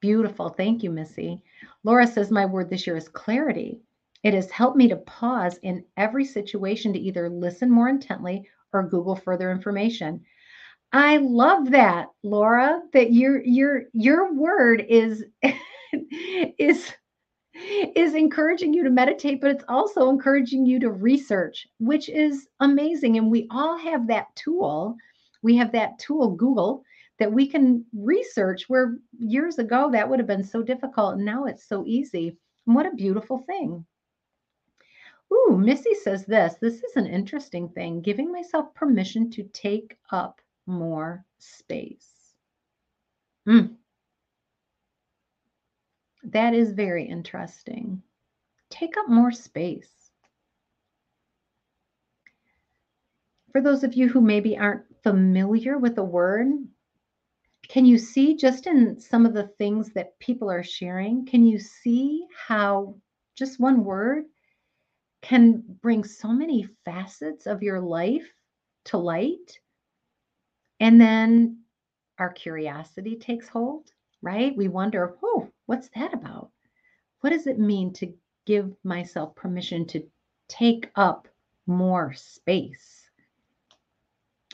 Beautiful. 0.00 0.48
Thank 0.48 0.82
you, 0.82 0.90
Missy. 0.90 1.42
Laura 1.84 2.06
says, 2.06 2.30
My 2.30 2.46
word 2.46 2.70
this 2.70 2.86
year 2.86 2.96
is 2.96 3.08
clarity. 3.08 3.80
It 4.22 4.34
has 4.34 4.50
helped 4.50 4.76
me 4.76 4.88
to 4.88 4.96
pause 4.96 5.58
in 5.62 5.84
every 5.96 6.24
situation 6.24 6.92
to 6.92 6.98
either 6.98 7.28
listen 7.28 7.70
more 7.70 7.88
intently 7.88 8.48
or 8.72 8.82
Google 8.82 9.16
further 9.16 9.50
information. 9.50 10.24
I 10.92 11.18
love 11.18 11.70
that, 11.70 12.08
Laura, 12.22 12.82
that 12.92 13.12
your 13.12 13.42
your 13.44 13.84
your 13.92 14.34
word 14.34 14.84
is 14.88 15.24
is 16.58 16.92
is 17.54 18.14
encouraging 18.14 18.74
you 18.74 18.82
to 18.84 18.90
meditate, 18.90 19.40
but 19.40 19.50
it's 19.50 19.64
also 19.68 20.08
encouraging 20.08 20.66
you 20.66 20.80
to 20.80 20.90
research, 20.90 21.66
which 21.78 22.08
is 22.08 22.48
amazing. 22.60 23.18
And 23.18 23.30
we 23.30 23.46
all 23.50 23.76
have 23.78 24.06
that 24.08 24.34
tool. 24.34 24.96
We 25.42 25.56
have 25.56 25.72
that 25.72 25.98
tool, 25.98 26.30
Google, 26.34 26.82
that 27.20 27.30
we 27.30 27.46
can 27.46 27.84
research 27.92 28.64
where 28.68 28.96
years 29.18 29.58
ago 29.58 29.90
that 29.92 30.08
would 30.08 30.18
have 30.18 30.26
been 30.26 30.42
so 30.42 30.62
difficult. 30.62 31.16
And 31.16 31.24
now 31.24 31.44
it's 31.44 31.68
so 31.68 31.84
easy. 31.86 32.36
And 32.66 32.74
what 32.74 32.86
a 32.86 32.96
beautiful 32.96 33.38
thing. 33.46 33.84
Ooh, 35.32 35.56
Missy 35.56 35.94
says 35.94 36.24
this. 36.24 36.54
This 36.60 36.82
is 36.82 36.96
an 36.96 37.06
interesting 37.06 37.68
thing. 37.68 38.00
Giving 38.00 38.32
myself 38.32 38.74
permission 38.74 39.30
to 39.32 39.44
take 39.52 39.98
up 40.10 40.40
more 40.66 41.24
space. 41.38 42.08
Mm. 43.46 43.76
That 46.24 46.54
is 46.54 46.72
very 46.72 47.04
interesting. 47.04 48.02
Take 48.70 48.96
up 48.96 49.08
more 49.08 49.30
space. 49.30 49.90
For 53.52 53.60
those 53.60 53.84
of 53.84 53.94
you 53.94 54.08
who 54.08 54.22
maybe 54.22 54.56
aren't 54.56 54.84
familiar 55.02 55.76
with 55.76 55.96
the 55.96 56.04
word, 56.04 56.46
can 57.70 57.86
you 57.86 57.98
see 57.98 58.34
just 58.34 58.66
in 58.66 58.98
some 58.98 59.24
of 59.24 59.32
the 59.32 59.46
things 59.46 59.92
that 59.92 60.18
people 60.18 60.50
are 60.50 60.64
sharing? 60.64 61.24
Can 61.24 61.46
you 61.46 61.60
see 61.60 62.26
how 62.36 62.96
just 63.36 63.60
one 63.60 63.84
word 63.84 64.24
can 65.22 65.62
bring 65.80 66.02
so 66.02 66.32
many 66.32 66.66
facets 66.84 67.46
of 67.46 67.62
your 67.62 67.80
life 67.80 68.26
to 68.86 68.98
light? 68.98 69.60
And 70.80 71.00
then 71.00 71.60
our 72.18 72.32
curiosity 72.32 73.14
takes 73.14 73.46
hold, 73.46 73.92
right? 74.20 74.56
We 74.56 74.66
wonder, 74.66 75.14
oh, 75.22 75.48
what's 75.66 75.90
that 75.90 76.12
about? 76.12 76.50
What 77.20 77.30
does 77.30 77.46
it 77.46 77.60
mean 77.60 77.92
to 77.94 78.12
give 78.46 78.74
myself 78.82 79.36
permission 79.36 79.86
to 79.88 80.02
take 80.48 80.90
up 80.96 81.28
more 81.68 82.14
space? 82.14 82.99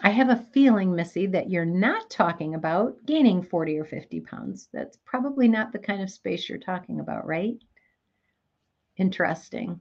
I 0.02 0.10
have 0.10 0.28
a 0.28 0.44
feeling, 0.52 0.94
Missy, 0.94 1.26
that 1.28 1.50
you're 1.50 1.64
not 1.64 2.10
talking 2.10 2.54
about 2.54 3.04
gaining 3.06 3.42
40 3.42 3.78
or 3.78 3.84
50 3.84 4.20
pounds. 4.20 4.68
That's 4.72 4.98
probably 5.04 5.48
not 5.48 5.72
the 5.72 5.78
kind 5.78 6.02
of 6.02 6.10
space 6.10 6.48
you're 6.48 6.58
talking 6.58 7.00
about, 7.00 7.26
right? 7.26 7.56
Interesting. 8.98 9.80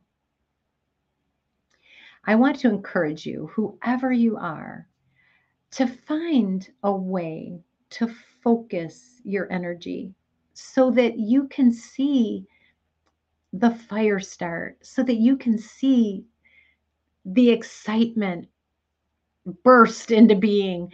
I 2.25 2.35
want 2.35 2.57
to 2.59 2.69
encourage 2.69 3.25
you, 3.25 3.47
whoever 3.53 4.11
you 4.11 4.37
are, 4.37 4.87
to 5.71 5.85
find 5.85 6.67
a 6.83 6.91
way 6.91 7.59
to 7.91 8.07
focus 8.41 9.21
your 9.23 9.51
energy 9.51 10.13
so 10.53 10.89
that 10.91 11.19
you 11.19 11.47
can 11.49 11.71
see 11.71 12.45
the 13.51 13.71
fire 13.71 14.19
start, 14.19 14.77
so 14.81 15.03
that 15.03 15.15
you 15.15 15.35
can 15.37 15.57
see 15.57 16.25
the 17.25 17.49
excitement 17.49 18.47
burst 19.63 20.11
into 20.11 20.35
being. 20.35 20.91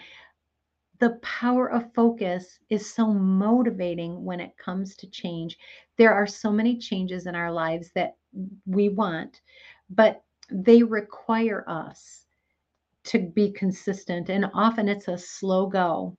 The 1.00 1.18
power 1.22 1.72
of 1.72 1.94
focus 1.94 2.60
is 2.70 2.94
so 2.94 3.08
motivating 3.08 4.24
when 4.24 4.40
it 4.40 4.58
comes 4.58 4.96
to 4.98 5.10
change. 5.10 5.58
There 5.98 6.14
are 6.14 6.28
so 6.28 6.52
many 6.52 6.78
changes 6.78 7.26
in 7.26 7.36
our 7.36 7.52
lives 7.52 7.92
that 7.96 8.18
we 8.66 8.90
want, 8.90 9.42
but 9.90 10.24
they 10.52 10.84
require 10.84 11.64
us 11.68 12.26
to 13.06 13.20
be 13.20 13.52
consistent. 13.52 14.30
And 14.30 14.46
often 14.54 14.88
it's 14.88 15.08
a 15.08 15.18
slow 15.18 15.66
go. 15.66 16.18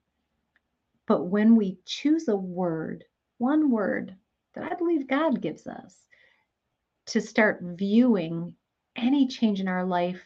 But 1.07 1.27
when 1.27 1.55
we 1.55 1.79
choose 1.85 2.29
a 2.29 2.37
word, 2.37 3.05
one 3.39 3.71
word 3.71 4.17
that 4.55 4.71
I 4.71 4.75
believe 4.75 5.07
God 5.07 5.41
gives 5.41 5.67
us, 5.67 5.97
to 7.07 7.21
start 7.21 7.61
viewing 7.63 8.55
any 8.97 9.27
change 9.27 9.61
in 9.61 9.69
our 9.69 9.85
life 9.85 10.21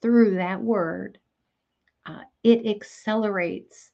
through 0.00 0.34
that 0.36 0.60
word, 0.60 1.18
uh, 2.08 2.22
it 2.44 2.66
accelerates 2.66 3.90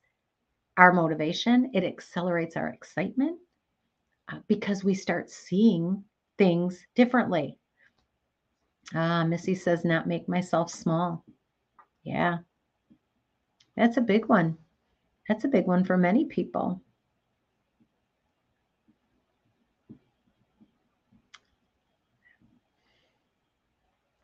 our 0.79 0.93
motivation, 0.93 1.71
it 1.75 1.85
accelerates 1.85 2.57
our 2.57 2.69
excitement 2.69 3.39
uh, 4.33 4.39
because 4.49 4.85
we 4.85 4.95
start 4.95 5.31
seeing 5.31 6.05
things 6.39 6.85
differently. 6.95 7.59
Ah, 8.95 9.25
Missy 9.25 9.55
says, 9.55 9.85
not 9.85 10.07
make 10.07 10.29
myself 10.29 10.71
small. 10.71 11.25
Yeah, 12.05 12.39
that's 13.77 13.97
a 13.97 14.03
big 14.03 14.27
one. 14.27 14.59
That's 15.29 15.45
a 15.45 15.49
big 15.49 15.67
one 15.67 15.85
for 15.85 15.97
many 15.97 16.27
people. 16.27 16.83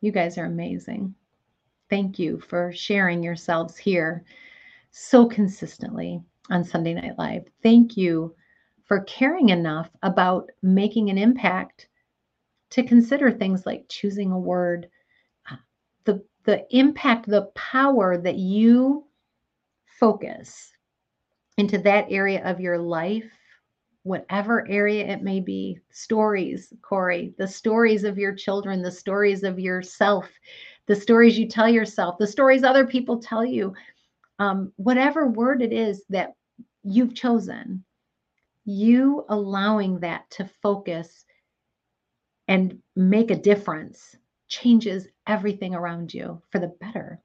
You 0.00 0.12
guys 0.12 0.38
are 0.38 0.46
amazing. 0.46 1.14
Thank 1.90 2.20
you 2.20 2.38
for 2.38 2.72
sharing 2.72 3.22
yourselves 3.22 3.76
here 3.76 4.24
so 4.92 5.26
consistently 5.26 6.22
on 6.48 6.62
Sunday 6.62 6.94
Night 6.94 7.18
Live. 7.18 7.44
Thank 7.64 7.96
you 7.96 8.34
for 8.84 9.00
caring 9.02 9.48
enough 9.48 9.90
about 10.02 10.50
making 10.62 11.10
an 11.10 11.18
impact 11.18 11.88
to 12.70 12.84
consider 12.84 13.30
things 13.30 13.66
like 13.66 13.86
choosing 13.88 14.30
a 14.30 14.38
word, 14.38 14.88
uh, 15.50 15.56
the 16.04 16.24
the 16.44 16.64
impact, 16.70 17.26
the 17.26 17.50
power 17.56 18.16
that 18.16 18.36
you 18.36 19.04
focus 19.84 20.72
into 21.58 21.76
that 21.78 22.06
area 22.08 22.42
of 22.44 22.60
your 22.60 22.78
life, 22.78 23.30
whatever 24.04 24.66
area 24.68 25.06
it 25.06 25.22
may 25.22 25.40
be. 25.40 25.78
Stories, 25.90 26.72
Corey, 26.82 27.34
the 27.36 27.48
stories 27.48 28.04
of 28.04 28.16
your 28.16 28.34
children, 28.34 28.80
the 28.80 28.90
stories 28.90 29.42
of 29.42 29.58
yourself, 29.58 30.28
the 30.86 30.96
stories 30.96 31.38
you 31.38 31.46
tell 31.48 31.68
yourself, 31.68 32.18
the 32.18 32.26
stories 32.26 32.64
other 32.64 32.86
people 32.86 33.18
tell 33.18 33.44
you, 33.44 33.74
um, 34.38 34.72
whatever 34.76 35.26
word 35.26 35.62
it 35.62 35.72
is 35.72 36.04
that 36.08 36.34
you've 36.82 37.14
chosen, 37.14 37.84
you 38.64 39.24
allowing 39.28 40.00
that 40.00 40.28
to 40.30 40.50
focus 40.62 41.24
and 42.48 42.78
make 42.96 43.30
a 43.30 43.36
difference 43.36 44.16
changes 44.48 45.06
everything 45.26 45.74
around 45.74 46.12
you 46.12 46.42
for 46.50 46.58
the 46.58 46.74
better. 46.80 47.20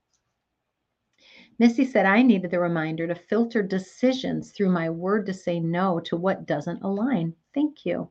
Missy 1.57 1.85
said, 1.85 2.05
I 2.05 2.21
needed 2.21 2.51
the 2.51 2.59
reminder 2.59 3.07
to 3.07 3.15
filter 3.15 3.63
decisions 3.63 4.51
through 4.51 4.69
my 4.69 4.89
word 4.89 5.25
to 5.25 5.33
say 5.33 5.59
no 5.59 5.99
to 6.01 6.17
what 6.17 6.45
doesn't 6.45 6.83
align. 6.83 7.33
Thank 7.53 7.85
you. 7.85 8.09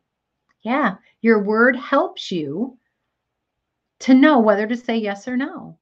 Yeah, 0.62 0.96
your 1.20 1.42
word 1.42 1.76
helps 1.76 2.32
you 2.32 2.78
to 4.04 4.12
know 4.12 4.38
whether 4.38 4.66
to 4.66 4.76
say 4.76 4.98
yes 4.98 5.26
or 5.26 5.34
no. 5.34 5.78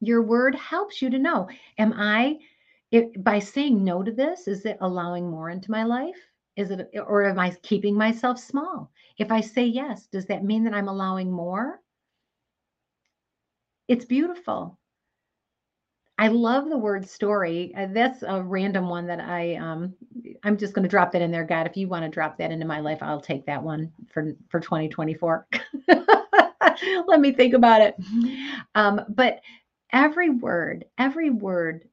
Your 0.00 0.20
word 0.20 0.56
helps 0.56 1.00
you 1.00 1.08
to 1.10 1.18
know 1.18 1.48
am 1.78 1.92
I 1.96 2.38
it, 2.90 3.22
by 3.22 3.38
saying 3.38 3.84
no 3.84 4.02
to 4.02 4.10
this 4.10 4.48
is 4.48 4.66
it 4.66 4.78
allowing 4.80 5.30
more 5.30 5.50
into 5.50 5.70
my 5.70 5.84
life? 5.84 6.16
Is 6.56 6.72
it 6.72 6.90
or 7.06 7.24
am 7.24 7.38
I 7.38 7.52
keeping 7.62 7.94
myself 7.94 8.40
small? 8.40 8.90
If 9.16 9.30
I 9.30 9.40
say 9.40 9.64
yes, 9.64 10.06
does 10.08 10.26
that 10.26 10.42
mean 10.42 10.64
that 10.64 10.74
I'm 10.74 10.88
allowing 10.88 11.30
more? 11.30 11.80
It's 13.86 14.04
beautiful. 14.04 14.76
I 16.18 16.28
love 16.28 16.68
the 16.68 16.78
word 16.78 17.08
story. 17.08 17.72
Uh, 17.76 17.86
that's 17.92 18.24
a 18.24 18.42
random 18.42 18.88
one 18.88 19.06
that 19.06 19.20
I 19.20 19.54
um 19.54 19.94
I'm 20.42 20.56
just 20.56 20.74
going 20.74 20.82
to 20.82 20.88
drop 20.88 21.12
that 21.12 21.22
in 21.22 21.30
there, 21.30 21.44
God. 21.44 21.68
If 21.68 21.76
you 21.76 21.86
want 21.86 22.04
to 22.04 22.10
drop 22.10 22.38
that 22.38 22.50
into 22.50 22.66
my 22.66 22.80
life, 22.80 22.98
I'll 23.02 23.20
take 23.20 23.46
that 23.46 23.62
one 23.62 23.92
for 24.12 24.32
for 24.48 24.58
2024. 24.58 25.46
Let 27.06 27.20
me 27.20 27.32
think 27.32 27.54
about 27.54 27.80
it. 27.80 27.96
Um, 28.74 29.00
but 29.08 29.40
every 29.92 30.30
word, 30.30 30.84
every 30.98 31.30
word 31.30 31.88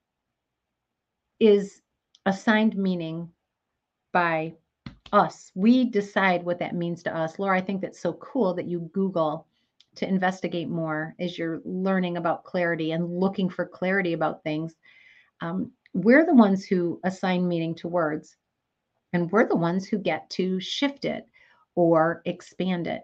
is 1.40 1.82
assigned 2.26 2.76
meaning 2.76 3.30
by 4.12 4.54
us. 5.12 5.52
We 5.56 5.86
decide 5.86 6.44
what 6.44 6.60
that 6.60 6.76
means 6.76 7.04
to 7.04 7.16
us. 7.16 7.40
Laura, 7.40 7.58
I 7.58 7.62
think 7.62 7.82
that's 7.82 8.00
so 8.00 8.14
cool 8.14 8.54
that 8.56 8.68
you 8.68 8.90
Google 8.94 9.48
to 9.96 10.08
investigate 10.08 10.70
more 10.70 11.16
as 11.20 11.38
you're 11.38 11.62
learning 11.66 12.18
about 12.18 12.44
clarity 12.44 12.92
and 12.92 13.20
looking 13.20 13.50
for 13.50 13.66
clarity 13.66 14.14
about 14.14 14.44
things. 14.44 14.76
Um, 15.42 15.72
we're 15.94 16.26
the 16.26 16.34
ones 16.34 16.64
who 16.64 17.00
assign 17.04 17.48
meaning 17.48 17.76
to 17.76 17.88
words, 17.88 18.38
and 19.14 19.30
we're 19.32 19.48
the 19.48 19.56
ones 19.56 19.88
who 19.88 19.98
get 19.98 20.30
to 20.32 20.60
shift 20.60 21.04
it 21.04 21.28
or 21.76 22.22
expand 22.26 22.88
it. 22.88 23.02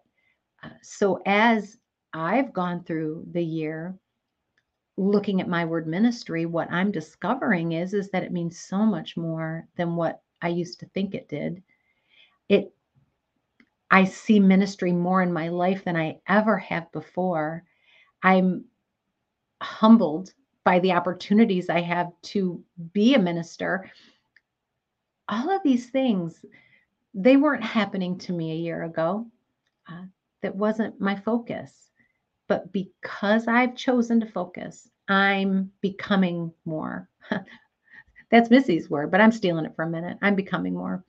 So, 0.82 1.22
as 1.26 1.78
I've 2.14 2.54
gone 2.54 2.84
through 2.84 3.28
the 3.32 3.44
year 3.44 3.98
looking 4.98 5.40
at 5.42 5.48
my 5.48 5.64
word 5.64 5.88
ministry, 5.88 6.46
what 6.46 6.72
I'm 6.72 6.92
discovering 6.92 7.74
is 7.74 7.94
is 7.94 8.10
that 8.10 8.24
it 8.24 8.32
means 8.32 8.60
so 8.60 8.80
much 8.80 9.16
more 9.16 9.68
than 9.78 9.96
what 9.96 10.22
I 10.42 10.50
used 10.50 10.80
to 10.80 10.88
think 10.88 11.14
it 11.14 11.30
did. 11.30 11.62
It 12.50 12.74
I 13.90 14.04
see 14.04 14.40
ministry 14.40 14.92
more 14.92 15.22
in 15.22 15.32
my 15.32 15.48
life 15.48 15.86
than 15.86 15.96
I 15.96 16.20
ever 16.28 16.58
have 16.58 16.92
before. 16.92 17.64
I'm 18.22 18.66
humbled 19.62 20.34
by 20.64 20.80
the 20.80 20.92
opportunities 20.92 21.70
I 21.70 21.80
have 21.82 22.12
to 22.24 22.62
be 22.92 23.16
a 23.16 23.20
minister. 23.20 23.90
All 25.30 25.50
of 25.50 25.64
these 25.64 25.90
things, 25.90 26.44
they 27.14 27.38
weren't 27.38 27.64
happening 27.64 28.18
to 28.20 28.34
me 28.34 28.52
a 28.52 28.56
year 28.56 28.84
ago. 28.84 29.28
Uh, 29.90 30.04
that 30.42 30.56
wasn't 30.56 31.00
my 31.00 31.16
focus. 31.16 31.72
But 32.48 32.72
because 32.72 33.48
I've 33.48 33.76
chosen 33.76 34.20
to 34.22 34.26
focus, 34.26 34.88
I'm 35.08 35.72
becoming 35.82 36.54
more. 36.66 37.10
That's 38.32 38.50
Missy's 38.50 38.90
word, 38.90 39.12
but 39.12 39.22
I'm 39.22 39.32
stealing 39.32 39.66
it 39.66 39.76
for 39.76 39.84
a 39.84 39.90
minute. 39.90 40.18
I'm 40.22 40.36
becoming 40.36 40.74
more. 40.74 41.04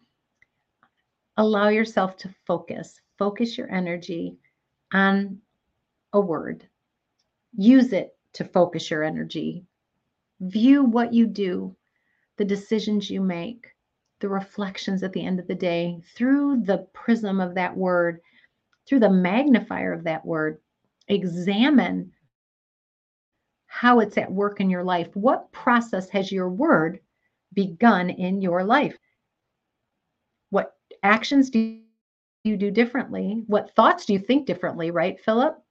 Allow 1.36 1.68
yourself 1.68 2.16
to 2.18 2.34
focus. 2.46 3.00
Focus 3.18 3.58
your 3.58 3.70
energy 3.70 4.36
on 4.92 5.38
a 6.12 6.20
word. 6.20 6.66
Use 7.56 7.92
it 7.92 8.16
to 8.34 8.44
focus 8.44 8.90
your 8.90 9.02
energy. 9.02 9.64
View 10.40 10.84
what 10.84 11.12
you 11.12 11.26
do, 11.26 11.76
the 12.36 12.44
decisions 12.44 13.10
you 13.10 13.20
make, 13.20 13.66
the 14.20 14.28
reflections 14.28 15.02
at 15.02 15.12
the 15.12 15.24
end 15.24 15.40
of 15.40 15.46
the 15.48 15.54
day 15.54 16.00
through 16.14 16.62
the 16.62 16.86
prism 16.92 17.40
of 17.40 17.54
that 17.54 17.76
word, 17.76 18.20
through 18.88 19.01
the 19.01 19.11
magnifier 19.11 19.92
of 19.92 20.05
that 20.05 20.24
word. 20.24 20.59
Examine 21.09 22.12
how 23.66 24.01
it's 24.01 24.16
at 24.16 24.33
work 24.33 24.61
in 24.61 24.70
your 24.70 24.83
life. 24.83 25.14
What 25.14 25.53
process 25.53 26.09
has 26.11 26.33
your 26.33 26.48
word 26.48 27.01
begun 27.53 28.11
in 28.11 28.40
your 28.40 28.64
life? 28.64 28.96
What 30.51 30.77
actions 31.03 31.51
do 31.51 31.81
you 32.44 32.57
do 32.57 32.70
differently? 32.70 33.44
What 33.46 33.74
thoughts 33.74 34.07
do 34.07 34.14
you 34.14 34.18
think 34.18 34.46
differently, 34.46 34.90
right, 34.90 35.20
Philip? 35.20 35.62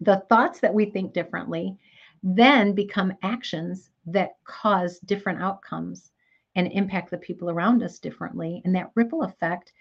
The 0.00 0.24
thoughts 0.28 0.60
that 0.60 0.72
we 0.72 0.86
think 0.86 1.12
differently 1.12 1.76
then 2.22 2.72
become 2.72 3.12
actions 3.22 3.90
that 4.06 4.36
cause 4.44 4.98
different 5.00 5.42
outcomes 5.42 6.12
and 6.54 6.70
impact 6.72 7.10
the 7.10 7.18
people 7.18 7.50
around 7.50 7.82
us 7.82 7.98
differently. 7.98 8.62
And 8.64 8.74
that 8.74 8.90
ripple 8.94 9.22
effect 9.22 9.72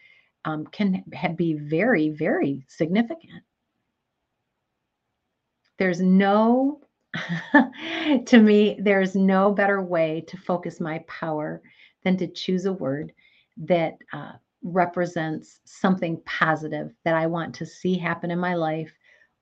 um, 0.46 0.66
can 0.68 1.04
be 1.36 1.54
very, 1.54 2.10
very 2.10 2.64
significant. 2.68 3.44
There's 5.78 6.02
no, 6.02 6.82
to 8.26 8.40
me, 8.40 8.78
there's 8.82 9.16
no 9.16 9.52
better 9.52 9.82
way 9.82 10.24
to 10.28 10.38
focus 10.38 10.80
my 10.80 11.04
power 11.08 11.62
than 12.04 12.18
to 12.18 12.28
choose 12.28 12.66
a 12.66 12.74
word 12.74 13.14
that 13.58 13.98
uh, 14.14 14.34
represents 14.64 15.60
something 15.66 16.22
positive 16.26 16.92
that 17.06 17.16
I 17.16 17.28
want 17.28 17.56
to 17.56 17.66
see 17.66 17.98
happen 17.98 18.32
in 18.32 18.40
my 18.40 18.56
life 18.56 18.92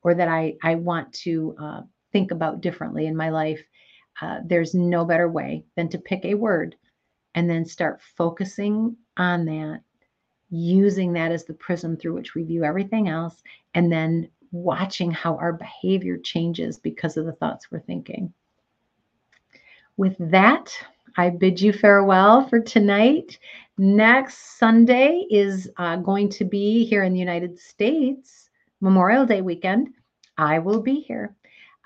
or 0.03 0.13
that 0.13 0.27
I, 0.27 0.55
I 0.63 0.75
want 0.75 1.11
to 1.13 1.55
uh, 1.59 1.81
think 2.11 2.31
about 2.31 2.61
differently 2.61 3.07
in 3.07 3.15
my 3.15 3.29
life. 3.29 3.61
Uh, 4.21 4.39
there's 4.45 4.73
no 4.73 5.05
better 5.05 5.29
way 5.29 5.65
than 5.75 5.89
to 5.89 5.97
pick 5.97 6.25
a 6.25 6.33
word 6.33 6.75
and 7.35 7.49
then 7.49 7.65
start 7.65 8.01
focusing 8.15 8.95
on 9.17 9.45
that, 9.45 9.81
using 10.49 11.13
that 11.13 11.31
as 11.31 11.45
the 11.45 11.53
prism 11.53 11.97
through 11.97 12.13
which 12.13 12.35
we 12.35 12.43
view 12.43 12.63
everything 12.63 13.09
else, 13.09 13.43
and 13.73 13.91
then 13.91 14.29
watching 14.51 15.11
how 15.11 15.35
our 15.37 15.53
behavior 15.53 16.17
changes 16.17 16.77
because 16.77 17.17
of 17.17 17.25
the 17.25 17.33
thoughts 17.33 17.69
we're 17.71 17.79
thinking. 17.79 18.33
With 19.97 20.15
that, 20.19 20.71
I 21.17 21.29
bid 21.31 21.59
you 21.59 21.73
farewell 21.73 22.47
for 22.47 22.59
tonight. 22.59 23.39
Next 23.77 24.57
Sunday 24.57 25.25
is 25.29 25.69
uh, 25.77 25.97
going 25.97 26.29
to 26.29 26.45
be 26.45 26.85
here 26.85 27.03
in 27.03 27.13
the 27.13 27.19
United 27.19 27.59
States, 27.59 28.49
Memorial 28.79 29.25
Day 29.25 29.41
weekend. 29.41 29.89
I 30.37 30.59
will 30.59 30.81
be 30.81 30.99
here. 30.99 31.35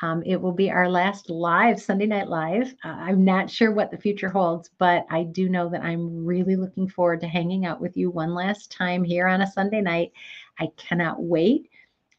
Um, 0.01 0.23
it 0.25 0.41
will 0.41 0.51
be 0.51 0.71
our 0.71 0.89
last 0.89 1.29
live 1.29 1.79
Sunday 1.79 2.07
Night 2.07 2.27
Live. 2.27 2.73
Uh, 2.83 2.89
I'm 2.89 3.23
not 3.23 3.49
sure 3.49 3.71
what 3.71 3.91
the 3.91 3.97
future 3.97 4.29
holds, 4.29 4.71
but 4.79 5.05
I 5.09 5.23
do 5.23 5.47
know 5.47 5.69
that 5.69 5.83
I'm 5.83 6.25
really 6.25 6.55
looking 6.55 6.89
forward 6.89 7.21
to 7.21 7.27
hanging 7.27 7.65
out 7.65 7.79
with 7.79 7.95
you 7.95 8.09
one 8.09 8.33
last 8.33 8.71
time 8.71 9.03
here 9.03 9.27
on 9.27 9.41
a 9.41 9.51
Sunday 9.51 9.81
night. 9.81 10.11
I 10.59 10.69
cannot 10.77 11.21
wait. 11.21 11.69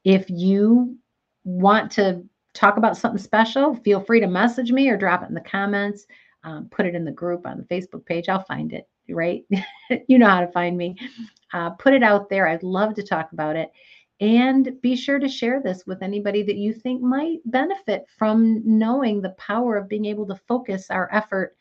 If 0.05 0.31
you 0.31 0.97
want 1.45 1.91
to 1.93 2.25
talk 2.55 2.77
about 2.77 2.97
something 2.97 3.23
special, 3.23 3.75
feel 3.77 4.01
free 4.01 4.21
to 4.21 4.27
message 4.29 4.71
me 4.71 4.89
or 4.89 4.97
drop 4.97 5.23
it 5.23 5.29
in 5.29 5.35
the 5.35 5.41
comments. 5.41 6.07
Um, 6.45 6.69
put 6.71 6.87
it 6.87 6.95
in 6.95 7.05
the 7.05 7.13
group 7.13 7.47
on 7.47 7.59
the 7.59 7.65
Facebook 7.65 8.05
page. 8.05 8.29
I'll 8.29 8.45
find 8.45 8.73
it, 8.73 8.89
right? 9.09 9.45
you 10.09 10.19
know 10.19 10.29
how 10.29 10.41
to 10.41 10.53
find 10.53 10.77
me. 10.77 10.97
Uh, 11.53 11.71
put 11.71 11.95
it 11.95 12.03
out 12.03 12.29
there. 12.29 12.47
I'd 12.47 12.63
love 12.63 12.95
to 12.95 13.03
talk 13.03 13.33
about 13.33 13.57
it. 13.57 13.73
And 14.23 14.81
be 14.81 14.95
sure 14.95 15.19
to 15.19 15.29
share 15.29 15.61
this 15.61 15.85
with 15.85 16.01
anybody 16.01 16.45
that 16.45 16.55
you 16.55 16.73
think 16.73 17.03
might 17.03 17.41
benefit 17.45 18.07
from 18.17 18.63
knowing 18.65 19.21
the 19.21 19.31
power 19.31 19.77
of 19.77 19.89
being 19.89 20.05
able 20.05 20.29
to 20.29 20.41
focus 20.47 20.93
our 20.93 21.13
effort 21.13 21.57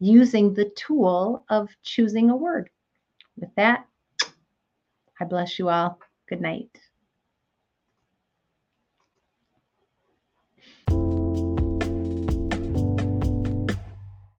using 0.00 0.52
the 0.52 0.68
tool 0.70 1.44
of 1.48 1.68
choosing 1.84 2.28
a 2.28 2.36
word. 2.36 2.70
With 3.36 3.54
that, 3.54 3.86
I 5.20 5.24
bless 5.26 5.60
you 5.60 5.68
all. 5.68 6.00
Good 6.28 6.40
night. 6.40 6.76